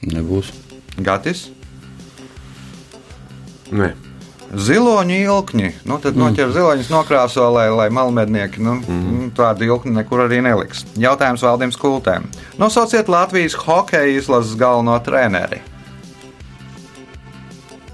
Nebūs. 0.04 0.52
Gatis. 1.00 1.48
Nē. 3.74 3.94
Ziloņu 4.54 5.16
ilkņi. 5.18 5.70
Nu, 5.90 5.98
tad 6.02 6.18
noķer 6.20 6.52
ziloņus, 6.54 6.92
nokrāso, 6.94 7.48
lai, 7.56 7.66
lai 7.74 7.88
malmednieki 7.94 8.62
nu, 8.62 8.76
mm. 8.84 9.32
tādu 9.38 9.66
ilkni 9.66 9.96
nekur 9.96 10.28
arī 10.28 10.44
neliks. 10.46 10.84
Jautājums 11.00 11.42
valdības 11.42 11.80
kultēm. 11.82 12.28
Nosauciet 12.62 13.10
Latvijas 13.10 13.58
hokeja 13.58 14.12
izlases 14.14 14.54
galveno 14.60 15.00
treneri. 15.02 15.64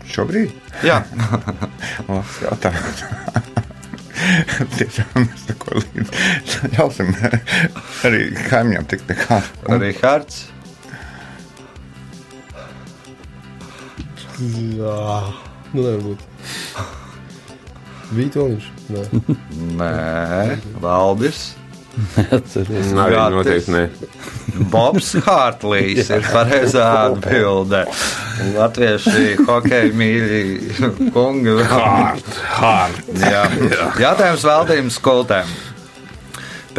Šobrīd? 0.10 0.54
Jā, 0.86 1.02
Labs 2.10 2.40
jautājums. 2.44 3.04
Tiešām 4.78 5.26
mēs 5.26 5.44
neko 5.50 5.80
līdzi. 5.80 6.72
Ļausim 6.76 7.12
arī 8.08 8.24
kaimiņam 8.50 8.88
tikt 8.92 9.14
nekā. 9.14 9.38
Rihards. 9.80 10.42
Jā, 14.40 14.98
nu 15.76 15.84
nevar 15.84 16.04
būt. 16.04 16.26
Vītoliņš? 18.16 18.68
Nē. 18.90 19.06
Nē, 19.80 20.60
Valdis. 20.82 21.42
Atceros. 22.38 22.92
Arī 23.04 23.16
Jā, 23.16 23.24
noteikti 23.34 23.74
nē. 23.74 23.84
Bobs 24.72 25.14
Hārtlīs 25.26 26.10
ir 26.14 26.26
pareizā 26.30 26.86
atbilde. 27.08 27.84
Latvieši 28.56 29.36
hokeja 29.48 29.94
mīļi 30.00 30.44
kungi. 31.16 31.56
Hārt. 31.70 32.30
Jā. 33.20 33.44
Jautājums 34.00 34.46
valdības 34.48 35.00
skoltēm. 35.02 35.58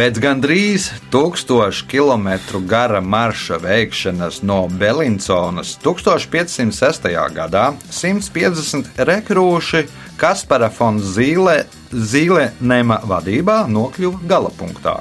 Pēc 0.01 0.17
gandrīz 0.17 0.87
tūkstoša 1.13 1.85
kilometru 1.91 2.63
gara 2.65 3.03
marša 3.05 3.59
veikšanas 3.61 4.39
no 4.49 4.63
Belinconas 4.81 5.75
1506. 5.83 7.09
gadā 7.37 7.65
150 7.93 9.03
rekrūši 9.11 9.83
Kaspara 10.17 10.71
von 10.79 11.03
Zīle, 11.05 11.67
Zīlenema 11.93 13.03
vadībā 13.13 13.67
nokļuva 13.69 14.23
galapunktā. 14.31 14.95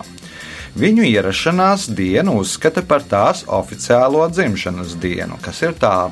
Viņu 0.75 1.07
ierašanās 1.07 1.87
dienu 1.95 2.35
uzskata 2.41 2.83
par 2.83 3.07
tās 3.07 3.45
oficiālo 3.47 4.27
dzimšanas 4.27 4.99
dienu, 4.99 5.39
kas 5.39 5.63
ir 5.63 5.79
tā 5.79 6.11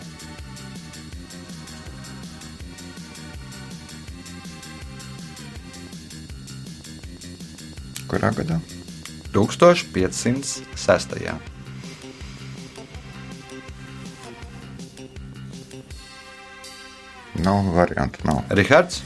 Kurā 8.07 8.31
gadā? 8.31 8.61
1506. 9.37 11.37
Nav 17.45 17.69
variantu. 17.75 18.25
Nav. 18.25 18.41
Rihards, 18.49 19.03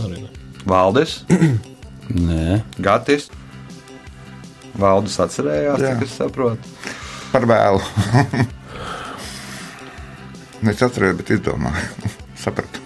Arī 0.00 0.22
ne. 0.22 0.28
Valdis, 0.68 1.20
Nē, 2.28 2.60
Gatis. 2.82 3.28
Valdis 4.80 5.18
atcerējās, 5.22 5.82
Jā. 5.82 5.94
cik 5.94 6.06
es 6.06 6.14
saprotu. 6.18 6.74
Par 7.30 7.46
vēlu. 7.46 7.80
es 10.72 10.82
atceros, 10.82 11.16
bet 11.20 11.34
izdomāju. 11.36 12.14
Sapratu. 12.44 12.79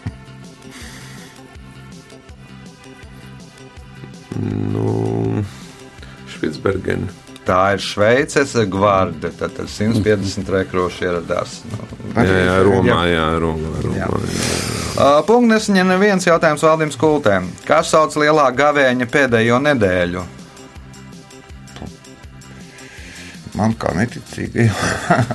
Nu, 4.40 5.42
Špitsbergena. 6.30 7.10
Tā 7.44 7.74
ir 7.76 7.82
Šveices 7.84 8.54
gvarde. 8.72 9.28
Tad 9.36 9.52
tad 9.58 9.68
150 9.68 10.48
rekrūši 10.54 11.04
ieradās. 11.04 11.58
Nu, 11.68 11.76
Jā, 12.14 12.24
jā, 12.24 12.54
Romā, 12.64 13.00
jā, 13.10 13.26
Romā. 13.42 13.72
Romā 13.84 13.98
jā. 13.98 14.08
Uh, 14.94 15.18
Punkts 15.26 15.50
nesaņem 15.50 15.88
neviens 15.92 16.24
jautājums 16.28 16.62
valdības 16.64 16.96
kultēm. 17.00 17.42
Kā 17.68 17.82
sauc 17.84 18.14
lielā 18.20 18.46
gavēņa 18.54 19.06
pēdējo 19.10 19.58
nedēļu? 19.66 20.22
Man 23.58 23.74
kā 23.78 23.92
neticīgi. 23.94 24.64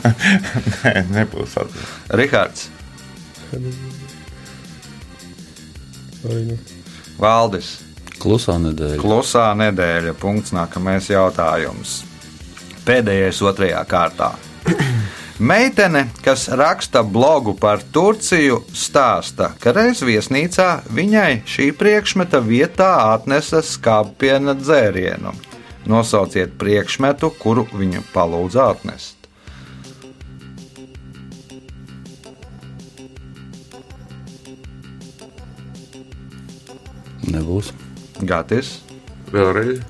Nē, 0.83 0.93
nebūs 1.13 1.53
atbildīgs. 1.61 1.93
Rihards, 2.19 2.65
ne. 3.53 3.71
Valdis, 7.19 7.69
klusā 8.19 8.57
nedēļa. 8.61 8.99
klusā 9.01 9.47
nedēļa. 9.57 10.13
Punkts 10.19 10.53
nākamais 10.55 11.09
jautājums. 11.11 12.03
Pēdējais 12.85 13.41
otrajā 13.45 13.81
kārtā. 13.89 14.33
Meitene, 15.49 16.09
kas 16.23 16.49
raksta 16.51 17.03
blogu 17.03 17.53
par 17.55 17.79
Turciju, 17.79 18.63
stāsta, 18.75 19.53
ka 19.61 19.71
reiz 19.75 20.01
viesnīcā 20.03 20.69
viņai 20.91 21.43
šī 21.47 21.69
priekšmeta 21.79 22.41
vietā 22.43 22.91
atnesa 23.13 23.63
skāpiena 23.63 24.57
dzērienu. 24.59 25.31
Nosauciet 25.89 26.57
priekšmetu, 26.59 27.31
kuru 27.39 27.65
viņa 27.71 28.03
palūdza 28.13 28.67
atnest. 28.75 29.15
Nebūs. 37.29 37.71
Gatis. 38.21 38.79
Vēlreiz. 39.33 39.81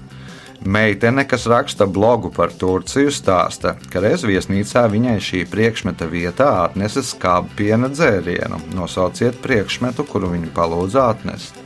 Meitene, 0.60 1.24
kas 1.24 1.46
raksta 1.48 1.88
blogu 1.88 2.34
par 2.36 2.52
Turciju, 2.52 3.14
stāsta, 3.16 3.78
ka 3.92 4.02
reiz 4.04 4.26
viesnīcā 4.28 4.84
viņai 4.92 5.16
šī 5.24 5.46
priekšmeta 5.48 6.10
vietā 6.12 6.50
atnesa 6.66 7.00
skāpiena 7.06 7.88
dzērienu. 7.94 8.60
Nosauciet 8.76 9.40
priekšmetu, 9.40 10.04
kuru 10.10 10.34
viņa 10.34 10.52
palūdza 10.58 11.08
atnest. 11.14 11.64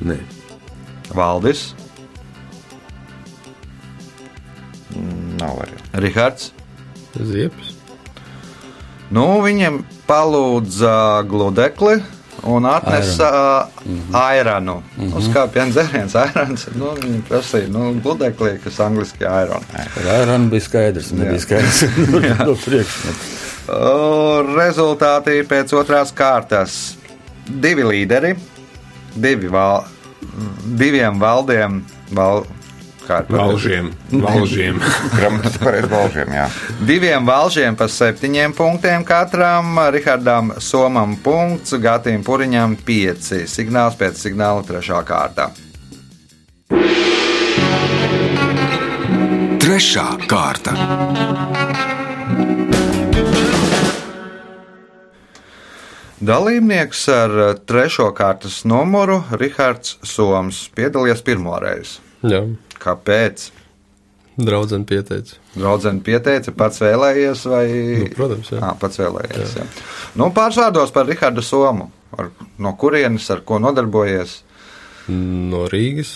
Nē. 0.00 0.20
Valdis, 1.10 1.72
Nav 5.40 5.56
variantu. 5.58 5.84
Rihards. 5.92 6.50
Ziepes. 7.14 7.74
Nu, 9.10 9.40
viņam 9.42 9.80
palūdza 10.06 11.24
gludekli 11.26 11.98
un 12.42 12.66
atnesa 12.66 13.68
airanu. 14.12 14.82
Mm 14.96 15.04
-hmm. 15.04 15.16
Uzkāpjens 15.18 15.74
dzēriens, 15.74 16.16
airans. 16.16 16.66
Nu, 16.74 16.94
viņi 17.00 17.22
prasīja, 17.28 17.68
nu, 17.68 18.00
gludekli, 18.02 18.58
kas 18.64 18.80
angliski 18.80 19.24
ir 19.24 19.30
airons. 19.30 19.64
Ar 19.74 20.10
Ārānu 20.14 20.50
bija 20.50 20.60
skaidrs. 20.60 21.10
Nebija 21.12 21.40
skaidrs. 21.40 21.82
no 22.46 22.56
priekšmeta. 22.64 23.18
O, 23.68 24.42
Rezultāti 24.56 25.42
pēc 25.48 25.72
otrās 25.72 26.12
kārtas. 26.12 26.96
Divi 27.46 27.82
līderi, 27.82 28.36
divi 29.14 29.48
val, 29.48 29.84
diviem 30.64 31.20
valdiem, 31.20 31.84
val? 32.10 32.46
Valžiem. 33.08 33.90
Valžiem. 34.12 34.80
Gramatas 35.16 35.56
pareizi 35.60 35.90
balžiem, 35.90 36.34
jā. 36.34 36.46
diviem 36.86 37.26
valžiem 37.26 37.78
pa 37.78 37.88
septiņiem 37.90 38.54
punktiem 38.56 39.04
katram, 39.06 39.78
Rihardam 39.94 40.54
Somam 40.58 41.16
punkts, 41.22 41.74
Gatim 41.80 42.24
Puriņam 42.26 42.76
pieci. 42.84 43.46
Signāls 43.50 43.98
pēc 44.00 44.20
signāla 44.20 44.66
trešā 44.66 45.02
kārta. 45.08 45.50
Trešā 49.60 50.06
kārta. 50.30 50.76
Dalībnieks 56.20 57.06
ar 57.08 57.32
trešo 57.64 58.10
kārtas 58.12 58.58
numuru 58.68 59.22
Rihards 59.40 59.94
Soms 60.04 60.66
piedalījās 60.76 61.22
pirmo 61.24 61.56
reizi. 61.62 62.09
Jā. 62.26 62.42
Kāpēc? 62.82 63.46
Draudzene 64.40 64.86
pieteica. 64.88 65.36
Draudzene 65.54 66.00
pieteica, 66.04 66.52
pats 66.56 66.80
vēlējies, 66.80 67.42
vai 67.50 67.64
Nu, 68.04 68.08
protams, 68.16 68.50
jā. 68.54 68.60
À, 68.64 68.72
pats 68.80 69.00
vēlējies. 69.00 69.56
Jā. 69.58 69.66
Nu, 70.16 70.30
pāris 70.36 70.56
vārdos 70.60 70.92
par 70.94 71.08
Rihardu 71.08 71.44
Somu. 71.44 71.90
Ar, 72.16 72.30
no 72.58 72.72
kurienes, 72.80 73.26
ar 73.30 73.42
ko 73.46 73.58
nodarbojies? 73.62 74.40
No 75.10 75.66
Rīgas 75.70 76.14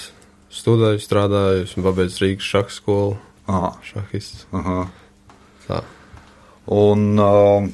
studēju, 0.54 1.02
strādāju, 1.02 1.64
esmu 1.66 1.84
pabeidzis 1.88 2.20
Rīgas 2.22 2.48
šaha 2.48 2.72
skolu. 2.72 3.16
Ah, 3.50 3.74
Šahists. 3.84 4.46
aha. 4.56 4.86
Tā. 5.66 5.82
Un 6.72 7.18
uh, 7.20 7.66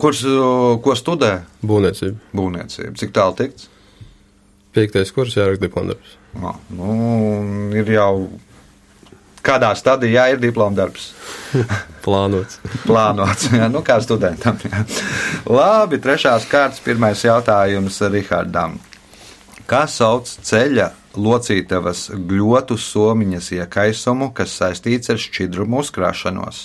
kurš 0.00 0.22
uh, 0.30 0.78
ko 0.84 0.94
studē? 0.96 1.42
Būvniecība. 1.66 2.16
Būvniecība. 2.32 2.94
Cik 3.00 3.12
tālu 3.16 3.36
tikts? 3.36 3.68
Piektais 4.72 5.12
kurs 5.12 5.36
jāraksta 5.36 5.66
diplomdarbs. 5.66 6.16
Ah, 6.40 6.56
nu, 6.72 6.94
ir 7.76 7.90
jau 7.92 8.30
Kādā 9.42 9.72
stadijā 9.74 10.28
ir 10.30 10.38
diploma 10.38 10.76
darbs? 10.78 11.08
Plānots. 12.04 12.60
Plānots, 12.86 13.48
jā, 13.50 13.66
nu 13.72 13.82
kā 13.82 13.96
studentam. 14.02 14.58
Jā. 14.62 14.84
Labi, 15.50 15.98
trešās 16.02 16.46
kārtas, 16.50 16.78
pirmais 16.84 17.24
jautājums 17.26 17.98
Rihardam. 18.06 18.78
Kā 19.66 19.82
sauc 19.90 20.30
ceļa 20.46 20.92
locītavas 21.18 22.06
gļotu 22.14 22.78
somiņas 22.78 23.50
iekaisumu, 23.58 24.30
kas 24.36 24.54
saistīts 24.60 25.10
ar 25.10 25.18
šķidrumu 25.22 25.82
uzkrāšanos? 25.82 26.62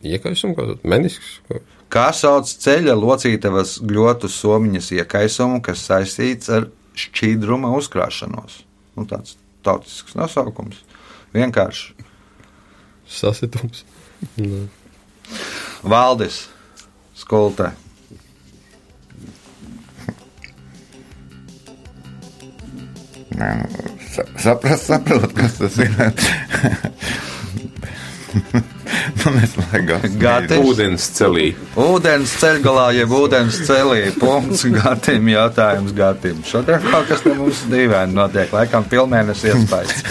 Iekaisums, 0.00 0.56
kā 0.56 0.64
tāds 0.64 0.88
menisks. 0.88 1.36
Kā... 1.50 1.60
Kā 1.90 2.08
sauc 2.16 2.48
ceļa 2.48 2.96
locītavas 2.96 3.80
gļotu 3.84 4.32
somiņas 4.32 4.92
iekaisumu, 4.96 5.60
kas 5.66 5.84
saistīts 5.90 6.52
ar 6.56 6.70
šķidruma 7.00 7.70
uzkrāšanos? 7.78 8.60
Nu, 8.96 9.06
tāds 9.08 9.36
tautisks 9.66 10.16
nosaukums. 10.18 10.82
Vienkārši 11.34 11.94
Sasitums. 13.10 13.82
Nu, 14.38 14.66
Valdis 15.82 16.44
Skultē. 17.18 17.72
Nē, 23.40 23.48
nu, 23.56 23.66
sa- 24.12 24.26
saprast, 24.42 24.84
saprot, 24.90 25.32
kas 25.36 25.54
tas 25.58 25.78
ir. 25.78 25.90
nu, 29.24 29.32
neslēgās. 29.36 30.06
Gati. 30.20 30.58
Ūdens 30.60 31.06
celī. 31.16 31.50
Ūdens 31.80 32.34
ceļgalā, 32.40 32.86
jeb 32.98 33.14
ūdens 33.16 33.60
celī. 33.68 34.02
Punkts 34.20 34.64
Gatim, 34.74 35.28
jautājums 35.32 35.94
Gatim. 35.96 36.42
Šodien 36.46 36.84
kaut 36.88 37.08
kas 37.10 37.24
te 37.24 37.34
mums 37.36 37.64
dīvaini 37.70 38.16
notiek, 38.16 38.52
laikam 38.54 38.86
pilnēnes 38.90 39.44
iespējas. 39.50 40.04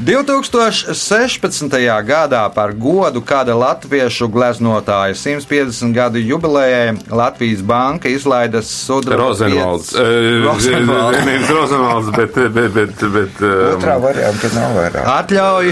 2016. 0.00 1.68
gadā 2.08 2.48
par 2.54 2.72
godu 2.72 3.20
kāda 3.20 3.52
latviešu 3.52 4.28
gleznotāja 4.32 5.12
150 5.14 5.92
gadu 5.92 6.18
jubilejai 6.18 6.94
Latvijas 7.10 7.60
banka 7.62 8.08
izlaida 8.08 8.62
sudraba 8.62 9.22
Rozenvalds. 9.28 9.92
piec- 9.92 10.44
Rozenvalds. 10.46 11.18
Nevis 11.26 11.50
Rozenvalds, 11.50 12.08
bet, 12.16 12.32
bet, 12.54 12.72
bet, 12.74 12.94
bet 13.12 13.42
um, 13.44 13.50
Otrā 13.76 13.98
varianta 14.00 14.48
nav 14.54 14.72
vairāk. 14.78 15.04
Atļauj, 15.18 15.68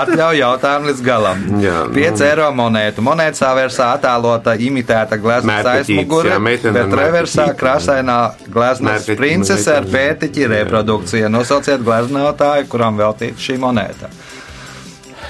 atļauj 0.00 0.40
jautājumu 0.42 0.90
līdz 0.90 1.04
galam. 1.06 1.38
Jā, 1.62 1.76
5 1.94 2.18
nu. 2.18 2.26
eiro 2.26 2.50
monētu. 2.62 3.06
Monētas 3.06 3.44
vērsā 3.60 3.92
attēlota 3.94 4.56
imitēta 4.58 5.14
gleznas 5.22 5.46
Mērķeķītes, 5.60 5.94
aizmugure, 5.94 6.40
bet 6.74 6.98
reversā 7.04 7.46
krāsainā 7.54 8.18
gleznas 8.50 9.06
Mērķeķi- 9.06 9.16
princese 9.22 9.70
ar 9.78 9.86
pētiķi 9.94 10.50
reprodukcija. 10.56 11.30
Nosauciet 11.30 11.80
gleznotāju, 11.86 12.66
kuram 12.74 12.98
veltīta 12.98 13.38
šī 13.38 13.59
monēta. 13.62 14.10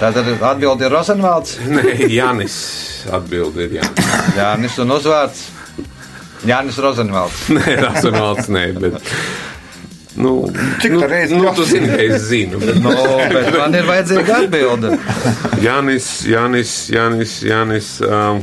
Tātad 0.01 0.31
atbildi 0.33 0.87
ir 0.87 0.93
Rozenvalds, 0.95 1.57
Nē, 1.75 1.95
Jānis. 2.09 2.55
Atbildi 3.13 3.67
ir 3.67 3.79
Jānis. 3.81 4.13
Jānis 4.37 4.77
un 4.81 4.95
uzvārds 4.97 5.43
Jānis 6.47 6.79
Rozenvalds. 6.81 7.47
Nē, 7.57 7.75
Rozenvalds, 7.83 8.49
nē, 8.49 8.65
bet. 8.81 9.13
Nu, 10.21 10.31
Cik 10.81 10.91
nu, 10.91 11.03
tā 11.03 11.07
reizi 11.07 11.37
nu, 11.37 11.51
tu 11.55 11.63
zini, 11.63 11.87
ka 11.87 12.01
es 12.03 12.25
zinu. 12.27 12.59
Bet, 12.59 12.81
Nu, 12.83 12.95
bet 13.31 13.53
man 13.55 13.77
ir 13.77 13.85
vajadzīga 13.87 14.41
atbilde. 14.41 14.97
Jānis, 15.65 16.09
Jānis, 16.27 16.73
Jānis, 16.91 17.37
Jānis. 17.47 17.91
Um, 18.03 18.41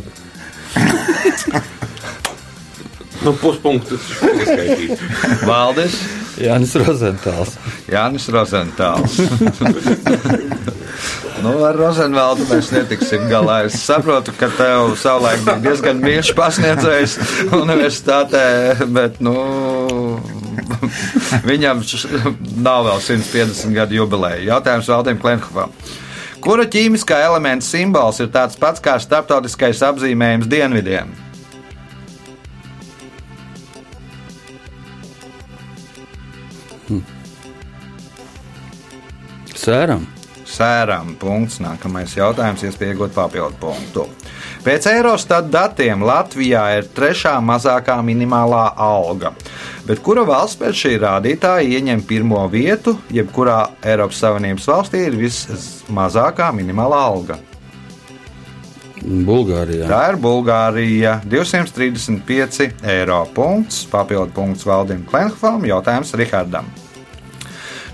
nu, 3.27 3.35
puspunktus. 3.43 4.09
Valdis. 5.45 5.99
Jānis 6.39 6.75
Rozentāls. 6.79 7.57
Jānis 7.91 8.29
Rozentāls. 8.31 9.19
nu, 11.45 11.53
ar 11.67 11.79
Rozenvaldu 11.79 12.47
mēs 12.51 12.71
netiksim 12.75 13.27
galā. 13.31 13.65
Es 13.67 13.79
saprotu, 13.83 14.35
ka 14.39 14.51
tev 14.59 14.95
savulaik 15.01 15.43
bija 15.47 15.59
diezgan 15.67 16.03
mīļš 16.05 16.33
pasniedzējs 16.39 17.17
universitātē, 17.59 18.45
bet 18.95 19.19
nu, 19.25 19.37
viņam 21.51 21.83
nav 22.63 22.87
vēl 22.87 23.01
150 23.11 23.75
gadu 23.75 23.99
jubileja. 23.99 24.45
Jautājums 24.55 24.91
Valdim 24.95 25.23
Klenhofam. 25.23 25.75
Kura 26.39 26.69
ķīmiskā 26.71 27.19
elementa 27.27 27.67
simbols 27.67 28.21
ir 28.23 28.31
tāds 28.35 28.59
pats 28.61 28.83
kā 28.83 28.95
starptautiskais 29.03 29.83
apzīmējums 29.89 30.47
dienvidiem? 30.51 31.11
Sēram. 39.69 40.07
Sēram. 40.49 41.11
Punkts. 41.21 41.59
Nākamais 41.61 42.15
jautājums, 42.17 42.63
iespēja 42.65 42.95
iegūt 42.95 43.13
papildu 43.13 43.59
punktu. 43.61 44.07
Pēc 44.65 44.87
Eurostat 44.95 45.51
datiem 45.53 46.01
Latvijā 46.09 46.63
ir 46.79 46.89
trešā 46.97 47.35
mazākā 47.45 47.99
minimālā 48.07 48.63
alga. 48.81 49.35
Bet 49.85 50.01
kura 50.05 50.25
valsts 50.29 50.57
pēc 50.63 50.81
šī 50.87 50.95
rādītāja 51.05 51.69
ieņem 51.77 52.07
pirmo 52.09 52.47
vietu, 52.49 52.97
jebkurā 53.13 53.59
Eiropas 53.85 54.25
Savienības 54.25 54.71
valstī 54.73 55.05
ir 55.11 55.21
vismazākā 55.21 56.49
minimālā 56.57 57.05
alga? 57.13 57.37
Bulgārijā. 59.05 59.85
Tā 59.85 60.03
ir 60.15 60.23
Bulgārija. 60.25 61.19
235 61.29 62.73
eiro. 62.89 63.23
Punkts. 63.37 63.85
Papildu 63.93 64.33
punkts 64.33 64.65
Valdim 64.67 65.05
Klenhofam. 65.13 65.69
Jautājums 65.69 66.17
Rihardam. 66.17 66.88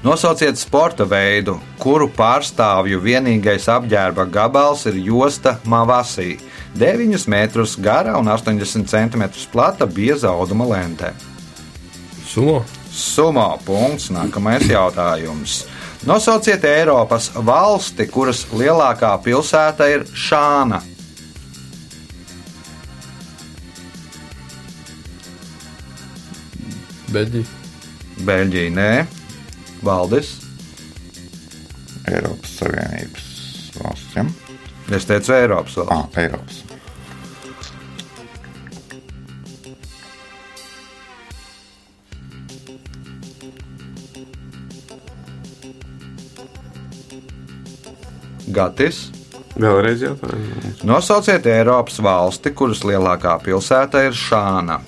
Nosauciet 0.05 0.59
sporta 0.61 1.07
veidu, 1.09 1.55
kuru 1.81 2.11
pārstāvju 2.13 2.99
vienīgais 3.01 3.65
apģērba 3.73 4.27
gabals 4.29 4.83
ir 4.91 4.99
josta 5.01 5.55
Mavasī. 5.65 6.35
9 6.77 7.25
metrus 7.33 7.79
gara 7.81 8.19
un 8.21 8.29
80 8.29 8.85
cm 8.85 9.25
plata 9.49 9.87
bieza 9.89 10.29
auduma 10.29 10.67
lentē. 10.69 11.15
Sumo. 12.29 12.59
Sumo 12.93 13.47
punkts. 13.65 14.11
Nākamais 14.13 14.69
jautājums. 14.69 15.65
Nosauciet 16.05 16.69
Eiropas 16.69 17.31
valsti, 17.33 18.05
kuras 18.05 18.45
lielākā 18.53 19.17
pilsēta 19.25 19.89
ir 19.89 20.05
Šāna. 20.13 20.85
Beļģija. 27.09 27.61
Beļģija, 28.29 28.71
nē, 28.77 28.93
Valdis. 29.85 30.37
Eiropas 32.11 32.59
Savienības 32.59 33.27
valsts. 33.83 34.17
Ja? 34.17 34.25
Es 34.93 35.07
teicu, 35.07 35.33
Eiropas 35.33 35.77
valsts. 35.77 35.93
Ah, 35.93 36.23
Eiropas. 36.23 36.65
Gatis. 48.55 49.11
Vēlreiz 49.55 50.03
jautājums. 50.03 50.83
Nosauciet 50.83 51.47
Eiropas 51.47 52.01
valsti, 52.03 52.51
kuras 52.59 52.83
lielākā 52.87 53.37
pilsēta 53.45 54.03
ir 54.09 54.19
Šāna. 54.19 54.81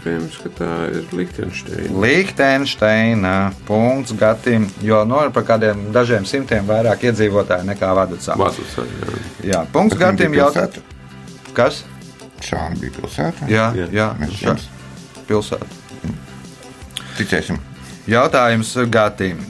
Iespējams, 0.00 0.36
ka 0.42 0.50
tā 0.56 0.68
ir 0.96 1.08
Liechtensteina. 1.12 2.00
Liechtensteina 2.00 3.32
punkts 3.68 4.12
Gatim, 4.16 4.66
jo 4.82 5.02
no 5.04 5.20
ir 5.26 5.30
par 5.34 5.44
kādiem 5.44 5.90
dažiem 5.92 6.24
simtiem 6.26 6.64
vairāk 6.68 7.04
iedzīvotāju 7.10 7.66
nekā 7.68 7.90
Vadacā. 7.96 8.36
Vācijas 8.40 8.76
jā. 8.80 9.20
Jā, 9.52 9.60
punkts 9.72 9.96
Kas 9.96 10.00
Gatim 10.00 10.32
pilsēta? 10.32 10.80
Kas? 11.54 11.82
Šāda 12.40 12.78
bija 12.80 12.92
pilsēta. 12.96 13.48
Jā, 13.50 13.68
Jā. 13.76 13.88
jā, 13.92 14.08
jums 14.24 14.68
pilsēta. 15.28 15.66
ticēsim. 17.18 17.58
Jautājums 18.08 18.72
Gatim. 18.90 19.44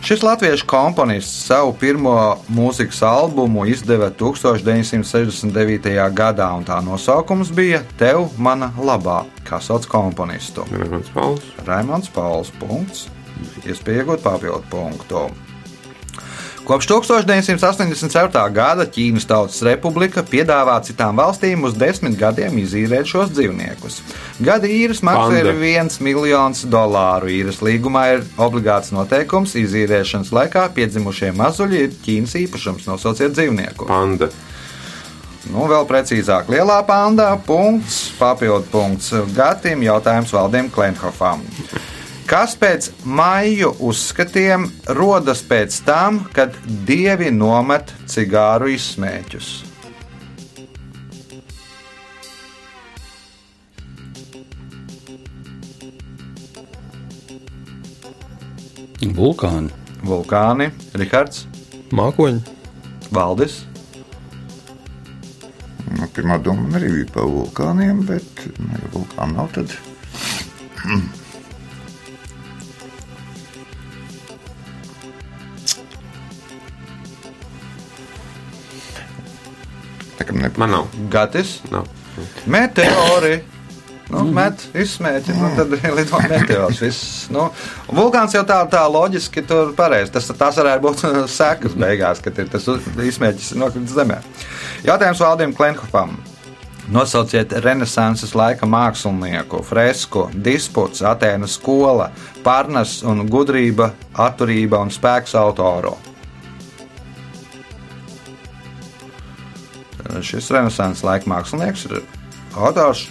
Šis 0.00 0.22
latviešu 0.22 0.64
komponists 0.66 1.42
savu 1.46 1.74
pirmo 1.76 2.14
mūzikas 2.48 3.02
albumu 3.04 3.66
izdeva 3.68 4.08
1969. 4.10 5.90
gadā, 6.16 6.46
un 6.56 6.64
tā 6.64 6.78
nosaukums 6.84 7.52
bija 7.52 7.82
Tev, 8.00 8.30
mana 8.40 8.70
labā, 8.80 9.20
kā 9.44 9.60
sauc 9.60 9.84
komponistu. 9.92 10.64
Rēmans 10.72 11.12
Pauls. 11.12 11.52
Raimons 11.68 12.08
Pauls. 12.16 12.52
Punkts. 12.62 13.10
Iespēja 13.68 14.06
iegūt 14.06 14.24
papildu 14.24 14.64
punktu. 14.72 15.28
Kopš 16.70 16.86
1987. 16.86 18.52
gada 18.54 18.84
Ķīnas 18.86 19.24
Tautas 19.26 19.56
Republika 19.66 20.22
piedāvā 20.22 20.76
citām 20.86 21.18
valstīm 21.18 21.64
uz 21.66 21.74
desmit 21.74 22.14
gadiem 22.14 22.60
izīrēt 22.62 23.10
šos 23.10 23.32
dzīvniekus. 23.34 23.96
Gada 24.38 24.70
īres 24.70 25.00
maksa 25.02 25.40
ir 25.40 25.48
Panda. 25.48 25.66
1 25.66 25.98
miljons 26.06 26.62
dolāru. 26.70 27.26
Īres 27.34 27.58
līgumā 27.66 28.04
ir 28.12 28.22
obligāts 28.38 28.94
noteikums, 28.94 29.56
izīrēšanas 29.58 30.30
laikā 30.30 30.68
piedzimušie 30.76 31.32
mazuļi 31.34 31.82
ir 31.88 31.96
Ķīnas 32.06 32.38
īpašums. 32.44 32.86
Nosauciet 32.86 33.34
dzīvnieku. 33.34 33.90
Panda. 33.90 34.30
Nu, 35.50 35.66
vēl 35.66 35.90
precīzāk, 35.90 36.52
lielā 36.54 36.84
panda 36.86 37.32
punkts, 37.50 38.12
papildu 38.20 38.70
punkts 38.70 39.10
Gatim, 39.34 39.82
jautājums 39.82 40.38
Valdim 40.38 40.70
Klenhofam. 40.70 41.42
Kas 42.30 42.52
pēc 42.54 42.86
maiju 43.02 43.72
uzskatiem 43.82 44.68
rodas 44.94 45.40
pēc 45.42 45.80
tam, 45.82 46.20
kad 46.30 46.54
dievi 46.86 47.32
nomet 47.34 47.90
cigāru 48.06 48.68
izsmēķus? 48.70 49.48
Vulkāni. 59.18 59.74
Vulkāni, 60.06 60.70
Rihards, 61.02 61.48
Mākoņi. 61.90 62.40
Valdis. 63.10 63.64
Nu, 65.98 66.06
pirmā 66.14 66.38
doma 66.38 66.62
man 66.62 66.78
arī 66.78 66.94
bija 67.00 67.14
par 67.18 67.26
vulkāniem, 67.34 68.06
bet, 68.06 68.46
nu, 68.62 68.70
ja 68.78 68.92
vulkāna 68.94 69.34
nav, 69.34 69.50
tad 69.58 69.74
Nekam 80.30 80.44
nebūs. 80.44 80.60
Man 80.62 80.76
nav. 80.76 81.00
Gatis, 81.12 81.56
nav. 81.70 81.88
meteori. 82.46 83.40
Nu, 84.10 84.24
met, 84.34 84.62
izsmēķi, 84.74 85.34
nu, 85.38 85.50
tad 85.54 85.70
lido 85.98 86.18
meteors. 86.26 86.80
Viss, 86.82 87.28
nu, 87.30 87.46
vulkāns 87.94 88.34
jau 88.34 88.42
tā, 88.46 88.58
tā 88.70 88.82
loģiski 88.90 89.44
tur 89.46 89.70
pareizi. 89.78 90.10
Tas, 90.16 90.26
tas 90.34 90.58
varētu 90.58 90.82
būt 90.82 91.04
sekas 91.38 91.76
beigās, 91.78 92.22
kad 92.24 92.38
ir 92.42 92.50
tas 92.50 92.66
izsmēķis 92.66 93.54
nokritis 93.60 93.94
zemē. 93.94 94.18
Jautājums 94.86 95.22
Valdim 95.22 95.54
Klenhofam. 95.54 96.18
Nosauciet 96.90 97.52
Renesanses 97.62 98.32
laika 98.34 98.66
mākslinieku, 98.66 99.60
fresku, 99.62 100.24
disputs, 100.34 101.04
Atēnu 101.06 101.46
skola, 101.46 102.08
pārnes 102.42 102.96
un 103.06 103.28
gudrība, 103.30 103.92
atturība 104.18 104.80
un 104.82 104.90
spēks 104.90 105.36
autoru. 105.38 105.94
Šis 110.22 110.50
Renesanses 110.50 111.04
laika 111.06 111.30
mākslinieks 111.30 111.86
ir 111.90 112.00
autors 112.56 113.06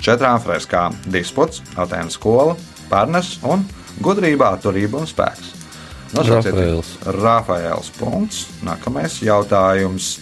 četrām 0.00 0.40
freskām- 0.42 0.96
disputs, 1.16 1.62
Atēnu 1.76 2.10
skola, 2.10 2.56
pārnes 2.90 3.36
un 3.42 3.66
gudrība, 4.00 4.54
atturība 4.56 5.00
un 5.02 5.06
spēks. 5.06 5.54
Rafaels. 6.14 6.96
Rafaels. 7.04 7.90
Punkts. 7.98 8.46
Nākamais 8.64 9.20
jautājums. 9.20 10.18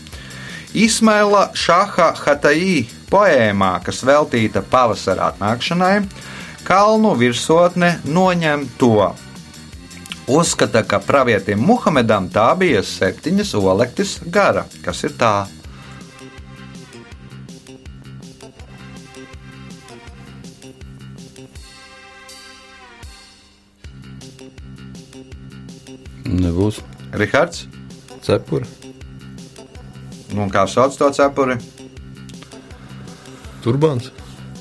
Ismaila 0.75 1.51
Šaha 1.55 2.13
Hataī 2.19 2.87
poēmā, 3.11 3.77
kas 3.85 4.03
veltīta 4.05 4.63
pavasara 4.67 5.31
atnākšanai, 5.31 6.09
kalnu 6.67 7.15
virsotne 7.17 8.01
noņem 8.05 8.67
to. 8.79 9.15
Uzskata, 10.27 10.83
ka 10.83 10.99
pravietim 10.99 11.61
Muhamedam 11.63 12.27
tā 12.29 12.49
bija 12.59 12.83
septiņas 12.83 13.55
olektis 13.55 14.19
gara. 14.27 14.67
Kas 14.83 15.05
ir 15.07 15.15
tā? 15.15 15.47
Nebūs. 26.27 26.83
Rihards, 27.17 27.67
Cepuri. 28.23 28.67
nu, 30.35 30.49
kā 30.51 30.67
sauc 30.69 30.97
to 30.99 31.11
cepuri? 31.15 31.57
Turbāns. 33.65 34.11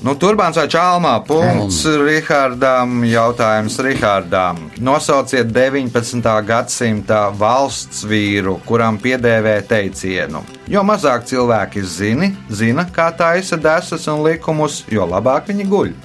Nu, 0.04 0.12
Turbāns 0.14 0.58
vai 0.58 0.66
Čālmā 0.68 1.12
punkts 1.26 1.80
Rihardam. 1.88 3.00
Jautājums 3.08 3.78
Rihardam. 3.82 4.58
Nosauciet 4.78 5.48
19. 5.50 6.20
gadsimta 6.46 7.30
valsts 7.32 8.04
vīru, 8.06 8.58
kuram 8.68 8.98
piedēvē 9.02 9.56
teicienu. 9.66 10.44
Jo 10.68 10.84
mazāk 10.86 11.24
cilvēki 11.26 11.82
zini, 11.82 12.34
zina, 12.50 12.84
kā 12.92 13.08
taisa 13.16 13.56
desas 13.56 14.06
un 14.12 14.22
likumus, 14.26 14.84
jo 14.92 15.08
labāk 15.08 15.48
viņi 15.50 15.66
guļ. 15.72 15.96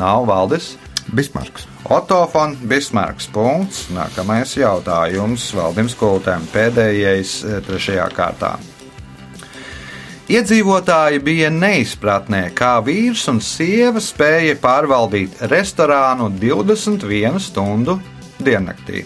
Nav 0.00 0.24
valdis. 0.28 0.74
Bismarks. 1.12 1.66
Otto 1.84 2.22
von 2.32 2.56
Bismarks. 2.68 3.28
Punkts. 3.32 3.88
Nākamais 3.92 4.54
jautājums 4.56 5.50
Valdim 5.56 5.90
Skultēm. 5.92 6.46
Pēdējais 6.54 7.34
eh, 7.44 7.58
trešajā 7.66 8.06
kārtā. 8.16 8.54
Iedzīvotāji 10.30 11.18
bija 11.26 11.48
neizpratnē, 11.50 12.44
kā 12.54 12.76
vīrs 12.86 13.24
un 13.32 13.40
sieva 13.42 13.98
spēja 13.98 14.54
pārvaldīt 14.62 15.40
restorānu 15.50 16.28
21 16.38 17.40
stundu 17.42 17.98
diennaktī. 18.38 19.02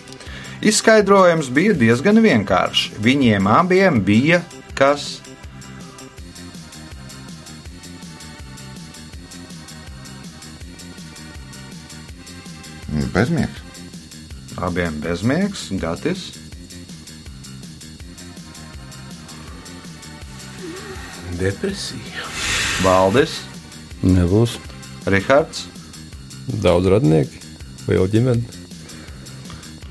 Izskaidrojums 0.64 1.48
bija 1.48 1.72
diezgan 1.80 2.20
vienkāršs. 2.20 3.00
Viņiem 3.00 3.48
abiem 3.48 4.04
bija 4.04 4.42
kas 4.76 5.23
Bezmiegs. 13.14 13.62
abiem 14.56 14.94
bezmiegs, 15.02 15.68
gatis. 15.82 16.32
Depresija. 21.38 22.28
Valdis, 22.84 23.40
Nebūs. 24.04 24.58
Rihards, 25.08 25.64
daudz 26.62 26.86
radnieki. 26.92 27.40
Liela 27.88 28.06
ģimene. 28.12 28.42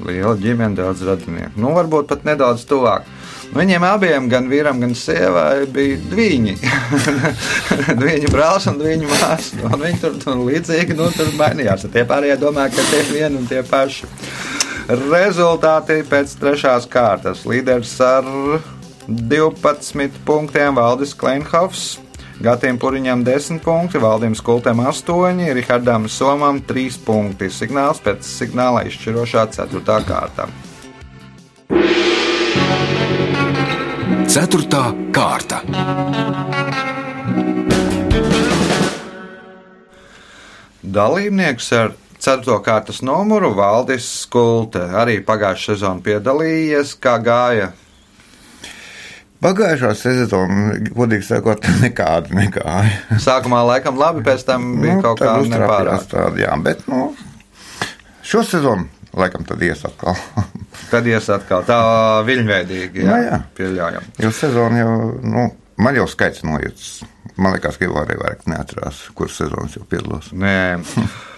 liela 0.05 0.35
ģimene, 0.37 0.75
daudz 0.77 1.01
radinieku. 1.07 1.59
Nu, 1.59 1.73
varbūt 1.77 2.07
pat 2.11 2.23
nedaudz 2.27 2.65
tuvāk. 2.69 3.07
Viņiem 3.53 3.83
abiem, 3.85 4.27
gan 4.31 4.47
vīram, 4.49 4.79
gan 4.81 4.93
sievai, 4.97 5.65
bija 5.69 5.97
divi. 6.09 6.55
viņa 7.99 8.31
brālis 8.33 8.69
un 8.71 8.79
viņa 8.81 9.09
māsa. 9.11 9.59
Un 9.67 9.83
viņi 9.83 9.99
tur, 10.01 10.15
tur 10.21 10.39
līdzīgi 10.47 10.97
nu, 10.97 11.09
tur 11.13 11.29
mainījās. 11.37 11.85
Tie 11.93 12.05
pārējie 12.09 12.39
domā, 12.41 12.69
ka 12.73 12.85
tie 12.89 13.03
ir 13.03 13.11
vieni 13.11 13.41
un 13.41 13.49
tie 13.49 13.61
paši. 13.67 14.09
Rezultāti 14.89 16.01
pēc 16.09 16.33
trešās 16.41 16.87
kārtas. 16.91 17.45
Līderis 17.47 17.93
ar 18.03 18.25
12 19.07 20.23
punktiem 20.25 20.79
Valdis 20.79 21.13
Kleinhofs. 21.15 21.99
Gatiem 22.43 22.79
Puriņam 22.81 23.21
10 23.23 23.61
punkti, 23.63 24.01
Valdim 24.01 24.33
Skultēm 24.35 24.81
8, 24.83 25.43
Rihardam 25.55 26.09
Somam 26.09 26.59
3 26.65 26.99
punkti. 27.05 27.47
Signāls 27.53 28.01
pēc 28.03 28.25
signāla 28.25 28.83
izšķirošā 28.89 29.45
4. 29.53 29.99
kārta. 30.09 30.49
Ceturtā 34.33 34.87
kārta. 35.13 35.59
Dalībnieks 40.81 41.67
ar 41.77 41.93
4. 42.17 42.55
kārtas 42.65 43.03
numuru 43.05 43.51
Valdis 43.53 44.07
Skulte 44.23 44.81
arī 44.97 45.19
pagājušā 45.27 45.75
sezonā 45.75 46.01
piedalījies. 46.07 46.95
Kā 47.03 47.19
gāja? 47.21 47.69
Pagājušā 49.45 49.93
sezonā, 50.01 50.79
godīgi 50.97 51.29
sakot, 51.29 51.69
nekāda 51.85 52.33
negāja. 52.33 53.21
Sākumā 53.21 53.61
laikam 53.69 54.01
labi, 54.01 54.25
pēc 54.25 54.47
tam 54.49 54.79
bija 54.81 54.97
nu, 54.97 55.05
kaut 55.05 55.21
kā 55.21 55.29
tad 55.29 55.45
uztrāpījās 55.45 55.69
nepārāk. 55.69 56.09
tāda, 56.15 56.41
jā, 56.47 56.57
bet, 56.65 56.81
nu, 56.89 57.11
šo 58.25 58.41
sezonu 58.49 58.89
laikam 59.13 59.45
tad 59.45 59.61
ies 59.61 59.85
atkal. 59.85 60.17
Tad 60.93 61.07
ies 61.09 61.27
atkal 61.33 61.65
tā 61.65 61.79
viļņveidīgi. 62.27 63.03
Jā, 63.03 63.09
Nu, 63.09 63.19
jā. 63.25 63.41
pieļaujam. 63.57 64.07
jo 64.21 64.31
sezona 64.35 64.83
jau, 64.83 64.95
nu, 65.25 65.47
man 65.81 65.97
jau 65.97 66.05
skaits 66.11 66.43
noiets. 66.45 67.01
Man 67.35 67.55
liekas, 67.55 67.79
ka 67.81 67.87
jau 67.87 67.95
arī 68.03 68.19
vairāk 68.19 68.43
neatcerās, 68.51 69.07
kuras 69.17 69.39
sezonas 69.41 69.73
jau 69.79 69.85
piedalos. 69.89 70.29
Nē. 70.37 70.57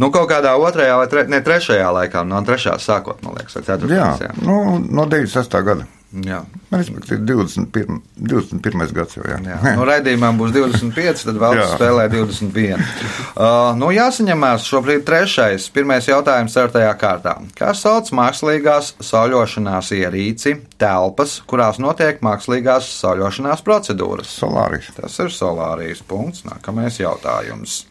Nu, 0.00 0.06
kaut 0.14 0.28
kādā 0.30 0.52
otrajā 0.56 0.94
vai 0.96 1.06
tre, 1.10 1.24
ne, 1.28 1.40
trešajā 1.44 1.88
laikā, 1.92 2.20
no 2.24 2.38
trešās 2.46 2.84
sākot, 2.86 3.18
man 3.26 3.34
liekas, 3.36 3.56
vai 3.58 3.62
Jā, 3.64 3.66
ceturtajā. 3.74 4.06
Jā. 4.22 4.28
nu, 4.46 4.78
no 4.86 5.04
96. 5.10 5.56
gada. 5.66 5.84
Jā. 6.10 6.40
Respektīvi, 6.74 7.22
21. 7.22 8.00
21. 8.18 8.88
gads 8.94 9.14
jau. 9.14 9.22
Jā. 9.30 9.36
Jā, 9.46 9.74
nu, 9.78 9.84
raidījumā 9.86 10.32
būs 10.38 10.50
25, 10.56 11.22
tad 11.28 11.38
vēl 11.38 11.60
spēlē 11.76 12.08
21. 12.10 12.82
Uh, 12.82 13.70
nu, 13.78 13.92
jāsaņemās 13.94 14.66
šobrīd 14.66 15.04
trešais, 15.06 15.68
pirmais 15.74 16.08
jautājums 16.10 16.56
ceturtajā 16.56 16.90
kārtā. 16.98 17.36
Kā 17.58 17.70
sauc 17.78 18.10
mākslīgās 18.16 18.96
sauļošanās 19.06 19.92
ierīci, 20.00 20.56
telpas, 20.82 21.38
kurās 21.50 21.78
notiek 21.82 22.18
mākslīgās 22.26 22.90
sauļošanās 22.98 23.62
procedūras? 23.66 24.34
Solāris. 24.42 24.90
Tas 24.98 25.22
ir 25.22 25.30
solārijas 25.34 26.02
punkts. 26.10 26.42
Nākamais 26.50 26.98
jautājums. 26.98 27.84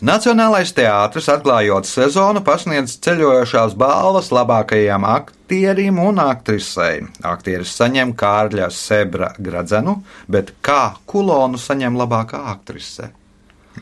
Nacionālais 0.00 0.70
teātris, 0.72 1.26
atklājot 1.28 1.84
sezonu, 1.84 2.40
pasniedz 2.44 2.94
ceļojošās 3.04 3.74
balvas 3.76 4.30
labākajām 4.32 5.04
aktierim 5.04 5.98
un 6.00 6.22
aktrisei. 6.22 7.02
Aktieris 7.28 7.74
saņem 7.76 8.14
Kārļa 8.16 8.70
Sebra 8.72 9.28
gradzenu, 9.36 9.98
bet 10.32 10.54
kā 10.64 10.94
kulonu 11.10 11.60
saņem 11.60 11.98
labākā 12.00 12.40
aktrise? 12.54 13.10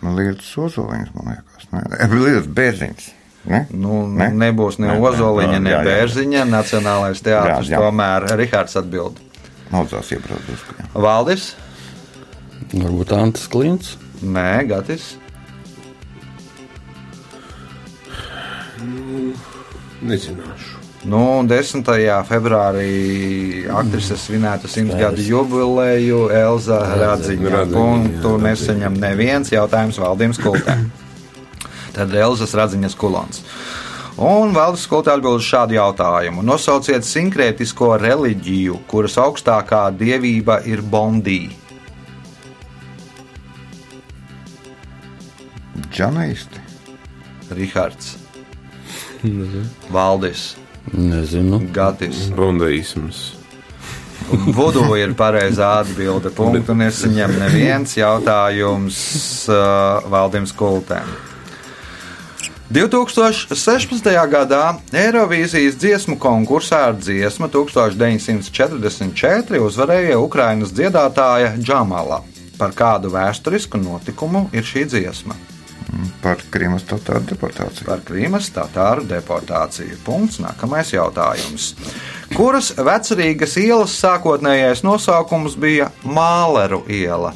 Lietas 0.03 0.51
uzoliņas, 0.59 1.13
man 1.15 1.31
liekas. 1.37 1.69
Nē, 1.71 2.09
lietas 2.17 2.51
bērziņas. 2.59 3.07
Ne? 3.49 3.63
Nu, 3.71 4.01
Ne? 4.11 4.27
ne? 4.33 4.49
Nebūs 4.49 4.81
ne 4.83 4.89
Ne, 4.89 4.99
ne. 4.99 5.07
Ozoliņa, 5.09 5.61
ne 5.63 5.71
Jā, 5.71 5.79
jā. 5.79 5.85
Bērziņa. 5.87 6.43
Nacionālais 6.51 7.23
teātris 7.23 7.71
Jā, 7.71 7.79
jā. 7.79 7.85
tomēr 7.87 8.27
Rihards 8.37 8.75
atbild. 8.77 9.23
Drusku. 9.71 10.75
jā. 10.83 10.89
Valdis? 10.95 11.55
Varbūt 12.75 13.15
Antas 13.17 13.47
Klints. 13.49 13.95
Nē, 14.23 14.67
Gatis. 14.69 15.15
Nezināšu. 20.09 20.79
Nu, 21.09 21.45
10. 21.47 21.87
februārī 22.27 23.67
aktrise 23.71 24.17
svinētu 24.19 24.67
simts 24.71 24.97
gadu 24.99 25.23
jubileju 25.23 26.25
Elza 26.35 26.81
Radziņa. 26.99 27.53
Radziņa, 27.55 27.75
Punktu 27.75 28.35
neseņem 28.43 28.99
neviens 28.99 29.53
jautājums 29.55 30.01
valdības 30.03 30.43
kultē. 30.43 30.75
Tad 31.95 32.15
Elzas 32.15 32.55
Radziņas 32.59 32.99
kulons. 32.99 33.45
Un 34.19 34.51
valdības 34.57 34.89
kultē 34.91 35.15
atbild 35.15 35.39
uz 35.39 35.47
šādu 35.47 35.79
jautājumu. 35.79 36.43
Nosauciet 36.43 37.07
sinkrētisko 37.07 37.93
reliģiju, 38.03 38.83
kuras 38.91 39.15
augstākā 39.23 39.85
dievība 39.95 40.59
ir 40.67 40.83
Bondī. 40.83 41.45
Džanaisti. 45.95 46.67
Rihards, 47.55 48.17
Valdis, 49.91 50.57
Nezinu. 50.93 51.63
Gatis. 51.73 52.29
Bondaisms. 52.37 53.39
Vudu 54.29 54.83
ir 54.99 55.15
pareizā 55.17 55.79
atbilde. 55.83 56.31
Punktu 56.35 56.75
nesaņem 56.77 57.39
neviens 57.39 57.97
jautājums 57.97 58.99
uh, 59.49 59.57
valdības 60.11 60.53
kultēm. 60.59 61.09
2016. 62.69 64.05
gadā 64.29 64.77
Eirovīzijas 64.93 65.79
dziesmu 65.81 66.19
konkursā 66.21 66.83
ar 66.91 66.97
dziesmu 67.01 67.49
1944 67.49 69.63
uzvarēja 69.65 70.21
Ukrainas 70.21 70.75
dziedātāja 70.77 71.57
Džamala. 71.57 72.21
Par 72.59 72.75
kādu 72.77 73.09
vēsturisku 73.15 73.81
notikumu 73.81 74.51
ir 74.53 74.65
šī 74.69 74.85
dziesma? 74.91 75.35
Par 76.23 76.43
Krīmas 76.53 76.85
tautāru 76.89 77.25
deportāciju. 77.31 77.87
Par 77.89 78.03
Krīmas 78.05 78.51
tatāru 78.53 79.07
deportāciju. 79.09 79.97
Punkts. 80.05 80.41
Nākamais 80.45 80.93
jautājums. 80.93 81.73
Kuras 82.35 82.75
vecerīgas 82.77 83.57
ielas 83.63 83.97
sākotnējais 84.03 84.85
nosaukums 84.85 85.57
bija 85.61 85.89
Māleru 86.05 86.83
iela? 86.93 87.33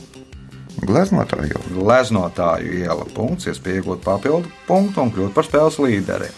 Gleznotāju 0.83 1.53
jau. 1.55 1.65
Gleznotāju 1.79 2.77
iela. 2.83 3.09
Punkts, 3.17 3.49
iespēja 3.49 3.81
iegūt 3.81 4.05
papildu 4.05 4.53
punktu 4.69 5.05
un 5.05 5.13
kļūt 5.15 5.37
par 5.37 5.49
spēles 5.49 5.81
līderi. 5.83 6.31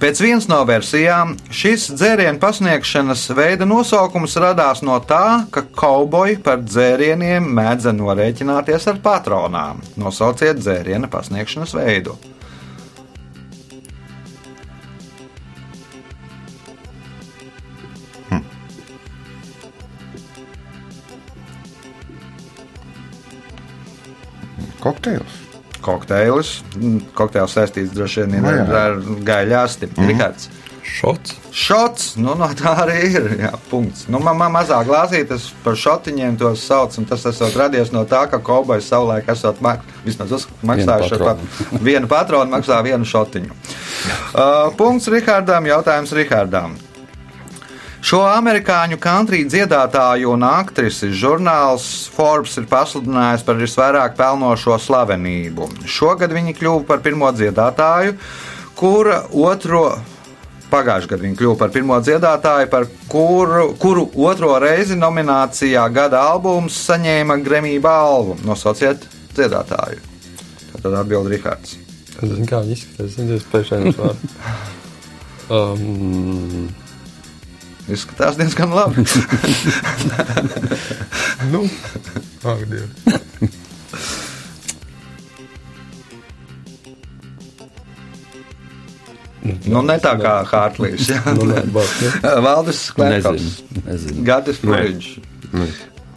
Pēc 0.00 0.16
vienas 0.24 0.46
no 0.48 0.62
versijām 0.64 1.34
šis 1.52 1.90
dzērienu 1.92 2.40
pasniegšanas 2.40 3.26
veida 3.36 3.66
nosaukums 3.68 4.32
radās 4.40 4.80
no 4.80 4.94
tā, 5.04 5.44
ka 5.52 5.66
kauboji 5.76 6.38
par 6.40 6.62
dzērieniem 6.64 7.44
mēdza 7.58 7.92
norēķināties 7.92 8.88
ar 8.94 9.02
patronām. 9.04 9.84
Nosauciet 10.00 10.62
dzēriena 10.62 11.10
pasniegšanas 11.12 11.76
veidu. 11.76 12.16
Kokteils. 24.80 25.39
Kokteilis. 25.90 26.56
Mm, 26.78 27.02
Kokteils 27.18 27.58
saistīts 27.58 27.94
droši 27.96 28.24
vien 28.24 28.40
Nu 28.44 28.54
ir 28.54 28.62
jā. 28.62 28.66
ar, 28.66 28.96
ar 28.96 29.22
gaļāsti. 29.26 29.90
Mm. 29.96 30.10
Rihards. 30.10 30.50
Šots. 30.90 31.34
Šots, 31.54 32.06
nu, 32.18 32.32
no 32.38 32.48
tā 32.56 32.72
arī 32.82 32.98
ir. 33.10 33.26
Jā, 33.42 33.52
punkts. 33.70 34.06
Nu, 34.10 34.20
man, 34.22 34.38
man 34.40 34.52
mazā 34.54 34.80
glāzītes 34.86 35.50
par 35.64 35.78
šotiņiem 35.78 36.38
tos 36.40 36.64
sauc, 36.66 36.96
un 36.98 37.06
tas 37.10 37.24
esot 37.30 37.56
radies 37.58 37.92
no 37.94 38.02
tā, 38.08 38.24
ka 38.30 38.40
kaubojs 38.44 38.88
savulaik 38.90 39.28
esot 39.30 39.60
mak 39.64 39.84
vismaz 40.06 40.46
maksājuši 40.66 41.20
Vienu 41.20 41.26
par 41.26 41.80
vienu 41.90 42.10
patronu, 42.10 42.50
maksā 42.56 42.82
vienu 42.86 43.08
šotiņu. 43.08 43.56
Uh, 44.30 44.70
punkts 44.78 45.10
Rihardam, 45.10 45.66
jautājums 45.66 46.12
Rihardam. 46.16 46.76
Šo 48.00 48.22
amerikāņu 48.24 48.96
country 48.96 49.42
dziedātāju 49.44 50.30
un 50.32 50.44
aktrisi 50.48 51.10
žurnāls 51.12 52.08
Forbes 52.14 52.56
ir 52.56 52.64
pasludinājis 52.70 53.44
par 53.44 53.58
visvairāk 53.60 54.14
pelnošo 54.16 54.78
slavenību. 54.80 55.68
Šogad 55.84 56.32
viņi 56.32 56.56
kļuva 56.56 56.86
par 56.88 57.02
pirmo 57.04 57.28
dziedātāju, 57.36 58.16
kura 58.78 59.20
otro. 59.36 59.84
Pagājušajā 60.70 61.10
gadā 61.10 61.26
viņa 61.26 61.38
kļuva 61.42 61.58
par 61.60 61.74
pirmo 61.74 62.00
dziedātāju, 62.00 62.70
par 62.72 62.88
kuru, 63.10 63.68
kuru 63.82 64.06
otro 64.24 64.54
reizi 64.62 64.96
nominācijā 64.96 65.84
gada 65.92 66.22
albums 66.30 66.78
saņēma 66.86 67.36
Grammy 67.44 67.76
balvu. 67.84 68.38
Nosauciet 68.46 69.04
dziedātāju. 69.36 70.00
Tad 70.80 70.94
atbild 70.94 71.28
Rihards. 71.28 71.76
Kā 72.16 72.62
viņi 72.64 72.78
izskatās. 72.78 73.18
Es 73.18 73.68
nezinu. 73.68 74.14
Um, 75.50 76.68
Izskatās 77.90 78.38
diezgan 78.38 78.74
labi. 78.74 79.02
nu, 81.52 81.64
ak, 82.44 82.64
Dievs. 82.70 83.10
nu, 89.66 89.82
ne 89.82 89.96
tā 90.02 90.14
kā 90.20 90.40
Hārtlīs. 90.48 91.10
Nu, 91.34 91.46
ne? 91.50 91.62
Valdis 92.44 92.86
nezinu. 92.98 94.24
Gatis 94.26 94.60
Puriņš. 94.62 95.12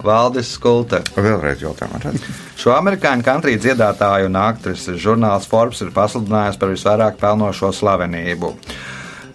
Valdis 0.04 0.50
Skulte. 0.58 1.00
Vēlreiz 1.16 1.62
jautājumu. 1.64 2.02
redz? 2.04 2.26
Šo 2.60 2.74
amerikāņu 2.76 3.24
country 3.26 3.56
dziedātāju 3.60 4.28
un 4.28 4.40
aktrisi 4.40 4.98
žurnāls 5.00 5.48
Forbes 5.50 5.80
ir 5.86 5.94
pasludinājis 5.96 6.60
par 6.60 6.74
visvairāk 6.74 7.22
pelnošo 7.22 7.72
slavenību. 7.76 8.52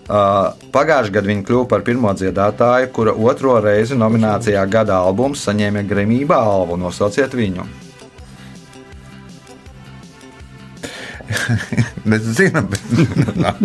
Uh, 0.09 0.55
Pagājušajā 0.73 1.13
gadā 1.19 1.29
viņa 1.29 1.43
kļuva 1.45 1.67
par 1.69 1.83
pirmo 1.85 2.09
dziedātāju, 2.17 2.89
kura 2.97 3.13
otro 3.13 3.59
reizi 3.61 3.99
nominācijā 3.99 4.63
gada 4.73 5.03
albums 5.05 5.43
saņēma 5.45 5.83
Grammy 5.85 6.23
balvu. 6.29 6.79
Nosauciet 6.81 7.37
viņu. 7.37 7.67
Nezinu, 12.09 12.63
bet 12.73 12.89
nenāk, 13.21 13.61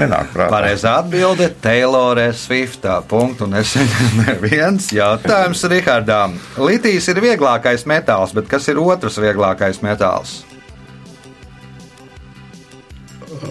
nenāk 0.00 0.34
prātā. 0.34 0.50
Pareizā 0.50 0.96
atbilde- 1.04 1.46
Taylorē 1.64 2.26
Swiftā. 2.34 2.98
Punktu 3.06 3.46
neseņem 3.50 4.18
neviens 4.26 4.90
jautājums 4.94 5.62
Rihardām. 5.70 6.34
Litijs 6.58 7.06
ir 7.14 7.22
vieglākais 7.22 7.86
metāls, 7.86 8.34
bet 8.34 8.50
kas 8.50 8.66
ir 8.72 8.82
otrs 8.82 9.22
vieglākais 9.22 9.78
metāls? 9.86 10.40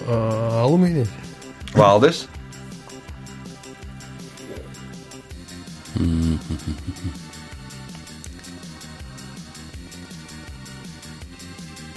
Uh, 0.03 0.63
Alumīnija. 0.63 1.22
Valdis. 1.77 2.25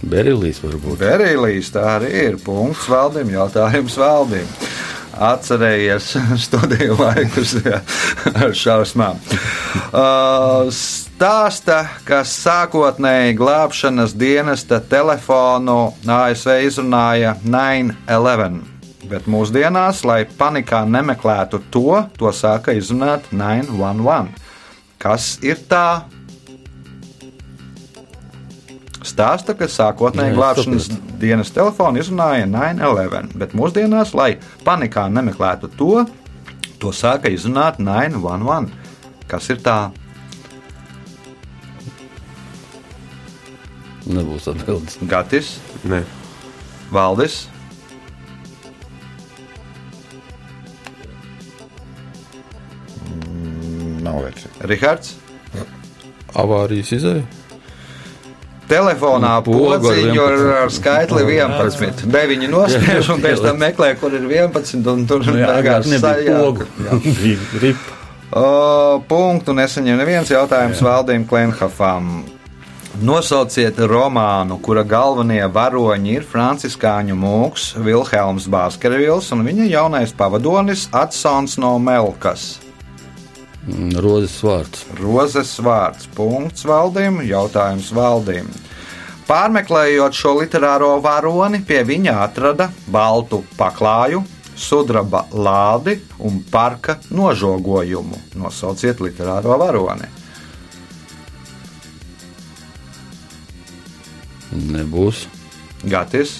Berilīs 0.07 0.61
varbūt. 0.63 1.01
Berīlīs 1.01 1.73
tā 1.75 1.83
arī 1.97 2.13
ir. 2.29 2.37
Punkts 2.43 2.87
valdim, 2.91 3.33
jautājums 3.35 3.97
valdim. 3.99 4.47
Atcerējies 5.17 6.13
studiju 6.47 6.99
laikus 7.01 7.57
ar 8.43 8.55
šausmām. 8.55 9.19
Uh, 9.89 10.69
stāsta, 10.71 11.81
ka 12.07 12.21
sākotnēji 12.29 13.37
glābšanas 13.41 14.15
dienesta 14.19 14.83
telefonu 14.85 15.95
ASV 16.05 16.61
izrunāja 16.69 17.37
9-11. 17.43 18.76
Bet 19.07 19.29
mūsdienās, 19.31 20.03
lai 20.09 20.25
panikā 20.39 20.83
nemeklētu 20.89 21.61
to, 21.71 22.03
to 22.19 22.33
sāka 22.35 22.75
izrunāt 22.75 23.29
911. 23.31 24.33
Kas 25.03 25.37
ir 25.47 25.61
tā? 25.71 26.09
Stāsta, 29.07 29.55
ka 29.55 29.69
sākotnēji 29.71 30.35
glābšanas 30.35 30.89
dienas 31.23 31.53
telefonu 31.55 32.03
izrunāja 32.03 32.49
911, 32.51 33.37
bet 33.39 33.55
mūsdienās, 33.55 34.11
lai 34.19 34.33
panikā 34.67 35.07
nemeklētu 35.13 35.71
to, 35.79 36.03
to 36.83 36.91
sāka 36.91 37.31
izrunāt 37.31 37.79
911. 37.79 38.75
Kas 39.31 39.51
ir 39.55 39.63
tā? 39.63 39.79
Nebūs 44.07 44.51
atbildes. 44.51 44.99
Gatis, 45.07 45.57
Nē, 45.87 46.03
Valdis, 46.95 47.45
Nav 54.07 54.23
versija. 54.25 54.53
Rihards. 54.71 55.17
Avārijas 56.37 56.93
izēja. 56.97 57.25
Telefonā 58.67 59.37
ar 59.39 59.45
podziņu 59.47 60.23
ar, 60.25 60.33
11. 60.35 60.55
ar 60.65 60.73
skaitli 60.75 61.27
11. 61.37 62.07
9 62.11 62.49
nospiež 62.51 63.11
un 63.15 63.21
pēc 63.23 63.43
tam 63.45 63.61
meklē, 63.63 63.93
kur 64.01 64.15
ir 64.17 64.27
11. 64.27 64.81
Un 64.91 65.05
tur 65.07 65.23
Nu, 65.27 65.37
jā, 65.39 65.53
agrāk 65.61 65.87
nebija 65.91 66.41
pogu. 66.43 66.67
Ripa. 67.63 67.95
O, 68.37 68.47
punktu 69.07 69.55
nesaņem 69.55 70.01
neviens 70.01 70.33
jautājums 70.35 70.83
Valdīm 70.83 71.29
Klenhafam. 71.31 72.25
Nosauciet 73.07 73.79
romānu, 73.87 74.57
kura 74.65 74.83
galvenie 74.83 75.45
varoņi 75.53 76.15
ir 76.17 76.27
franciskāņu 76.27 77.15
mūks 77.23 77.75
Vilhelms 77.85 78.49
Bāskervils 78.51 79.31
un 79.37 79.47
viņa 79.47 79.69
jaunais 79.69 80.17
pavadonis 80.17 80.89
Atsons 80.97 81.59
no 81.61 81.77
Melkas. 81.79 82.66
Mm, 83.67 83.97
Rozes 83.99 84.37
vārds. 84.47 84.85
Rozes 85.01 85.57
vārds. 85.65 86.07
Punkts 86.15 86.67
valdīm, 86.69 87.19
jautājums 87.27 87.91
valdīm. 87.95 88.47
Pārmeklējot 89.27 90.15
šo 90.15 90.37
literāro 90.39 90.93
varoni, 91.03 91.59
pie 91.67 91.81
viņa 91.83 92.15
atrada 92.29 92.69
baltu 92.87 93.41
paklāju, 93.59 94.23
sudraba 94.55 95.25
lādi 95.35 95.97
un 96.23 96.39
parka 96.47 97.01
nožogojumu. 97.11 98.21
Nosauciet 98.39 99.03
literāro 99.03 99.59
varoni. 99.59 100.07
Nebūs. 104.57 105.27
Gatis. 105.91 106.39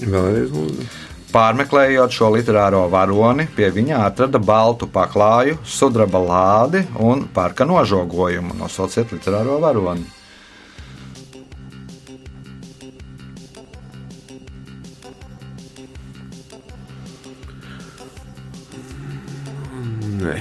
vēlreiz 0.00 0.50
lūdzu. 0.52 1.05
Pārmeklējot 1.36 2.14
šo 2.16 2.30
literāro 2.32 2.86
varoni, 2.88 3.44
pie 3.52 3.66
viņa 3.68 3.98
atrada 4.06 4.38
baltu 4.40 4.86
paklāju, 4.88 5.58
sudraba 5.68 6.16
lādi 6.16 6.80
un 6.96 7.26
parka 7.28 7.66
nožogojumu. 7.68 8.56
Nosauciet 8.56 9.12
literāro 9.12 9.58
varoni. 9.60 10.08
Nē, 20.24 20.40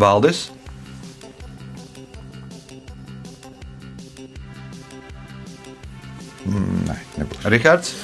Valdis. 0.00 0.46
Nē, 6.48 7.00
nebūs. 7.20 7.48
Rihards. 7.52 7.96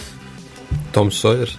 Toms 0.93 1.17
Sojers. 1.17 1.57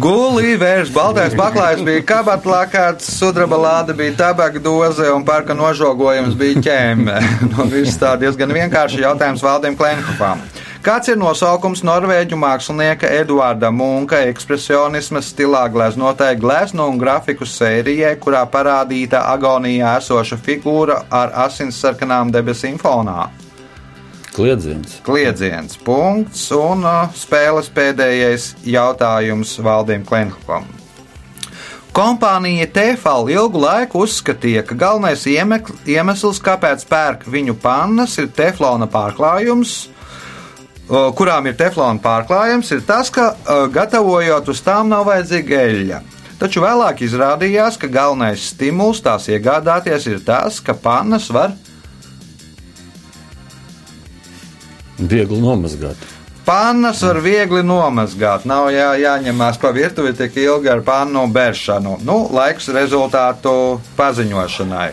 Gulī 0.00 0.54
vērš 0.60 0.92
baltais 0.94 1.34
paklājs 1.38 1.82
bija 1.86 2.04
kabatlākāts, 2.08 3.08
sudraba 3.18 3.58
lāde 3.60 3.96
bija 3.98 4.16
tabaka 4.18 4.60
doze 4.62 5.08
un 5.12 5.24
parka 5.26 5.56
nožogojums 5.56 6.36
bija 6.38 6.62
ķēme. 6.68 7.18
no 7.52 7.66
viss 7.72 7.98
tā 8.00 8.14
diezgan 8.20 8.52
vienkārši 8.54 9.04
jautājums 9.04 9.44
valdiem 9.44 9.76
Klenhofām. 9.78 10.42
Kāds 10.84 11.10
ir 11.10 11.18
nosaukums 11.18 11.82
norvēģu 11.82 12.36
mākslinieka 12.38 13.08
Eduarda 13.18 13.72
Munka 13.74 14.20
ekspresionisma 14.30 15.20
stilā 15.26 15.64
gleznotai 15.74 16.30
glezno 16.38 16.86
un 16.92 17.00
grafiku 17.00 17.48
sērijai, 17.48 18.14
kurā 18.22 18.44
parādīta 18.52 19.24
agonijā 19.32 19.96
esoša 19.98 20.38
figūra 20.38 21.02
ar 21.10 21.34
asinsarkanām 21.48 22.30
debesīm 22.32 22.78
fonā? 22.78 23.26
Kliedziens. 24.38 25.00
Kliedziens, 25.02 25.74
punkts 25.82 26.44
un 26.54 26.84
uh, 26.86 27.08
spēles 27.18 27.66
pēdējais 27.74 28.52
jautājums 28.62 29.56
Valdim 29.58 30.04
Klenhopam. 30.06 30.68
Kompānija 31.90 32.68
Tefal 32.70 33.26
ilgu 33.34 33.58
laiku 33.58 34.04
uzskatīja, 34.04 34.62
ka 34.62 34.76
galvenais 34.78 35.24
iemesls, 35.26 36.38
kāpēc 36.44 36.84
pērk 36.86 37.24
viņu 37.26 37.56
pannas, 37.58 38.14
ir 38.22 38.28
teflona 38.30 38.86
pārklājums, 38.86 39.88
kurām 41.18 41.48
ir 41.50 41.56
teflona 41.58 41.98
pārklājums, 42.04 42.70
ir 42.76 42.84
tas, 42.86 43.10
ka 43.10 43.32
gatavojot 43.74 44.52
uz 44.52 44.62
tām 44.62 44.92
nav 44.92 45.08
vajadzīga 45.08 45.64
eļļa. 45.64 46.00
Taču 46.38 46.62
vēlāk 46.62 47.02
izrādījās, 47.02 47.80
ka 47.82 47.90
galvenais 47.90 48.46
stimuls 48.52 49.02
tās 49.02 49.26
iegādāties 49.32 50.06
ir 50.06 50.22
tas, 50.22 50.62
ka 50.62 50.78
pannas 50.78 51.26
var 51.34 51.56
Viegli 54.98 55.38
nomazgāt. 55.38 56.00
Pannas 56.48 57.02
var 57.04 57.18
viegli 57.20 57.60
nomazgāt. 57.62 58.46
Nav 58.48 58.70
jā, 58.72 58.94
jāņemās 58.98 59.58
pa 59.60 59.70
virtuvi 59.76 60.14
tik 60.16 60.38
ilgi 60.40 60.70
ar 60.72 60.80
pannu 60.86 61.26
bēršanu. 61.30 61.98
Nu, 62.08 62.22
laiks 62.32 62.70
rezultātu 62.72 63.52
paziņošanai. 63.98 64.88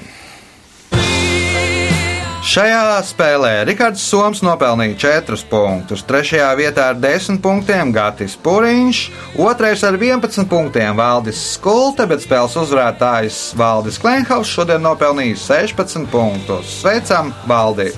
Šajā 2.45 2.81
spēlē 3.07 3.53
Rikards 3.65 4.03
Soms 4.05 4.43
nopelnīja 4.45 4.99
4 5.23 5.47
punktus, 5.49 6.03
3. 6.05 6.43
vietā 6.59 6.91
ar 6.91 6.99
10 7.01 7.39
punktiem 7.41 7.89
Gatis 7.95 8.35
Puriņš, 8.37 8.99
2. 9.39 9.71
ar 9.89 9.97
11 9.97 10.45
punktiem 10.51 10.93
Valdis 10.99 11.39
Skulte, 11.55 12.05
bet 12.05 12.21
spēles 12.21 12.59
uzvarētājs 12.61 13.39
Valdis 13.57 13.97
Klenhaus 14.03 14.51
šodien 14.53 14.85
nopelnīja 14.85 15.39
16 15.47 16.05
punktus. 16.13 16.77
Sveicam, 16.83 17.33
Valdi! 17.49 17.89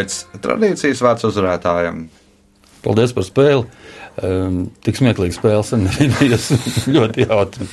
Pēc 0.00 0.16
tradīcijas 0.40 1.04
vārds 1.04 1.28
uzvarētājiem. 1.28 2.06
Paldies 2.80 3.12
par 3.12 3.26
spēli. 3.26 3.66
Um, 4.20 4.64
tik 4.84 4.98
smieklīgi 4.98 5.36
spēle 5.36 5.62
sen 5.64 5.84
nebija 5.86 6.36
ļoti 6.96 7.24
jautri. 7.28 7.68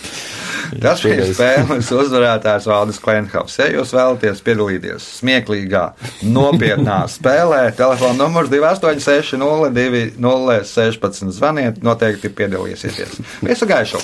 Tas 0.83 1.01
bija 1.03 1.25
spēles 1.31 1.89
uzvarētājs 1.95 2.67
Valdis 2.69 2.99
Klimts. 3.03 3.57
Ja 3.59 3.69
jūs 3.71 3.93
vēlaties 3.95 4.43
piedalīties 4.45 5.07
smieklīgā, 5.21 5.85
nopietnā 6.27 7.01
spēlē, 7.17 7.63
telefona 7.79 8.19
numurs 8.21 8.51
286, 8.53 9.39
02, 9.39 10.03
016. 10.19 11.33
Zvaniet, 11.39 11.81
noteikti 11.83 12.31
piedalīsieties. 12.37 13.17
Visu 13.47 13.69
gaišu! 13.69 14.03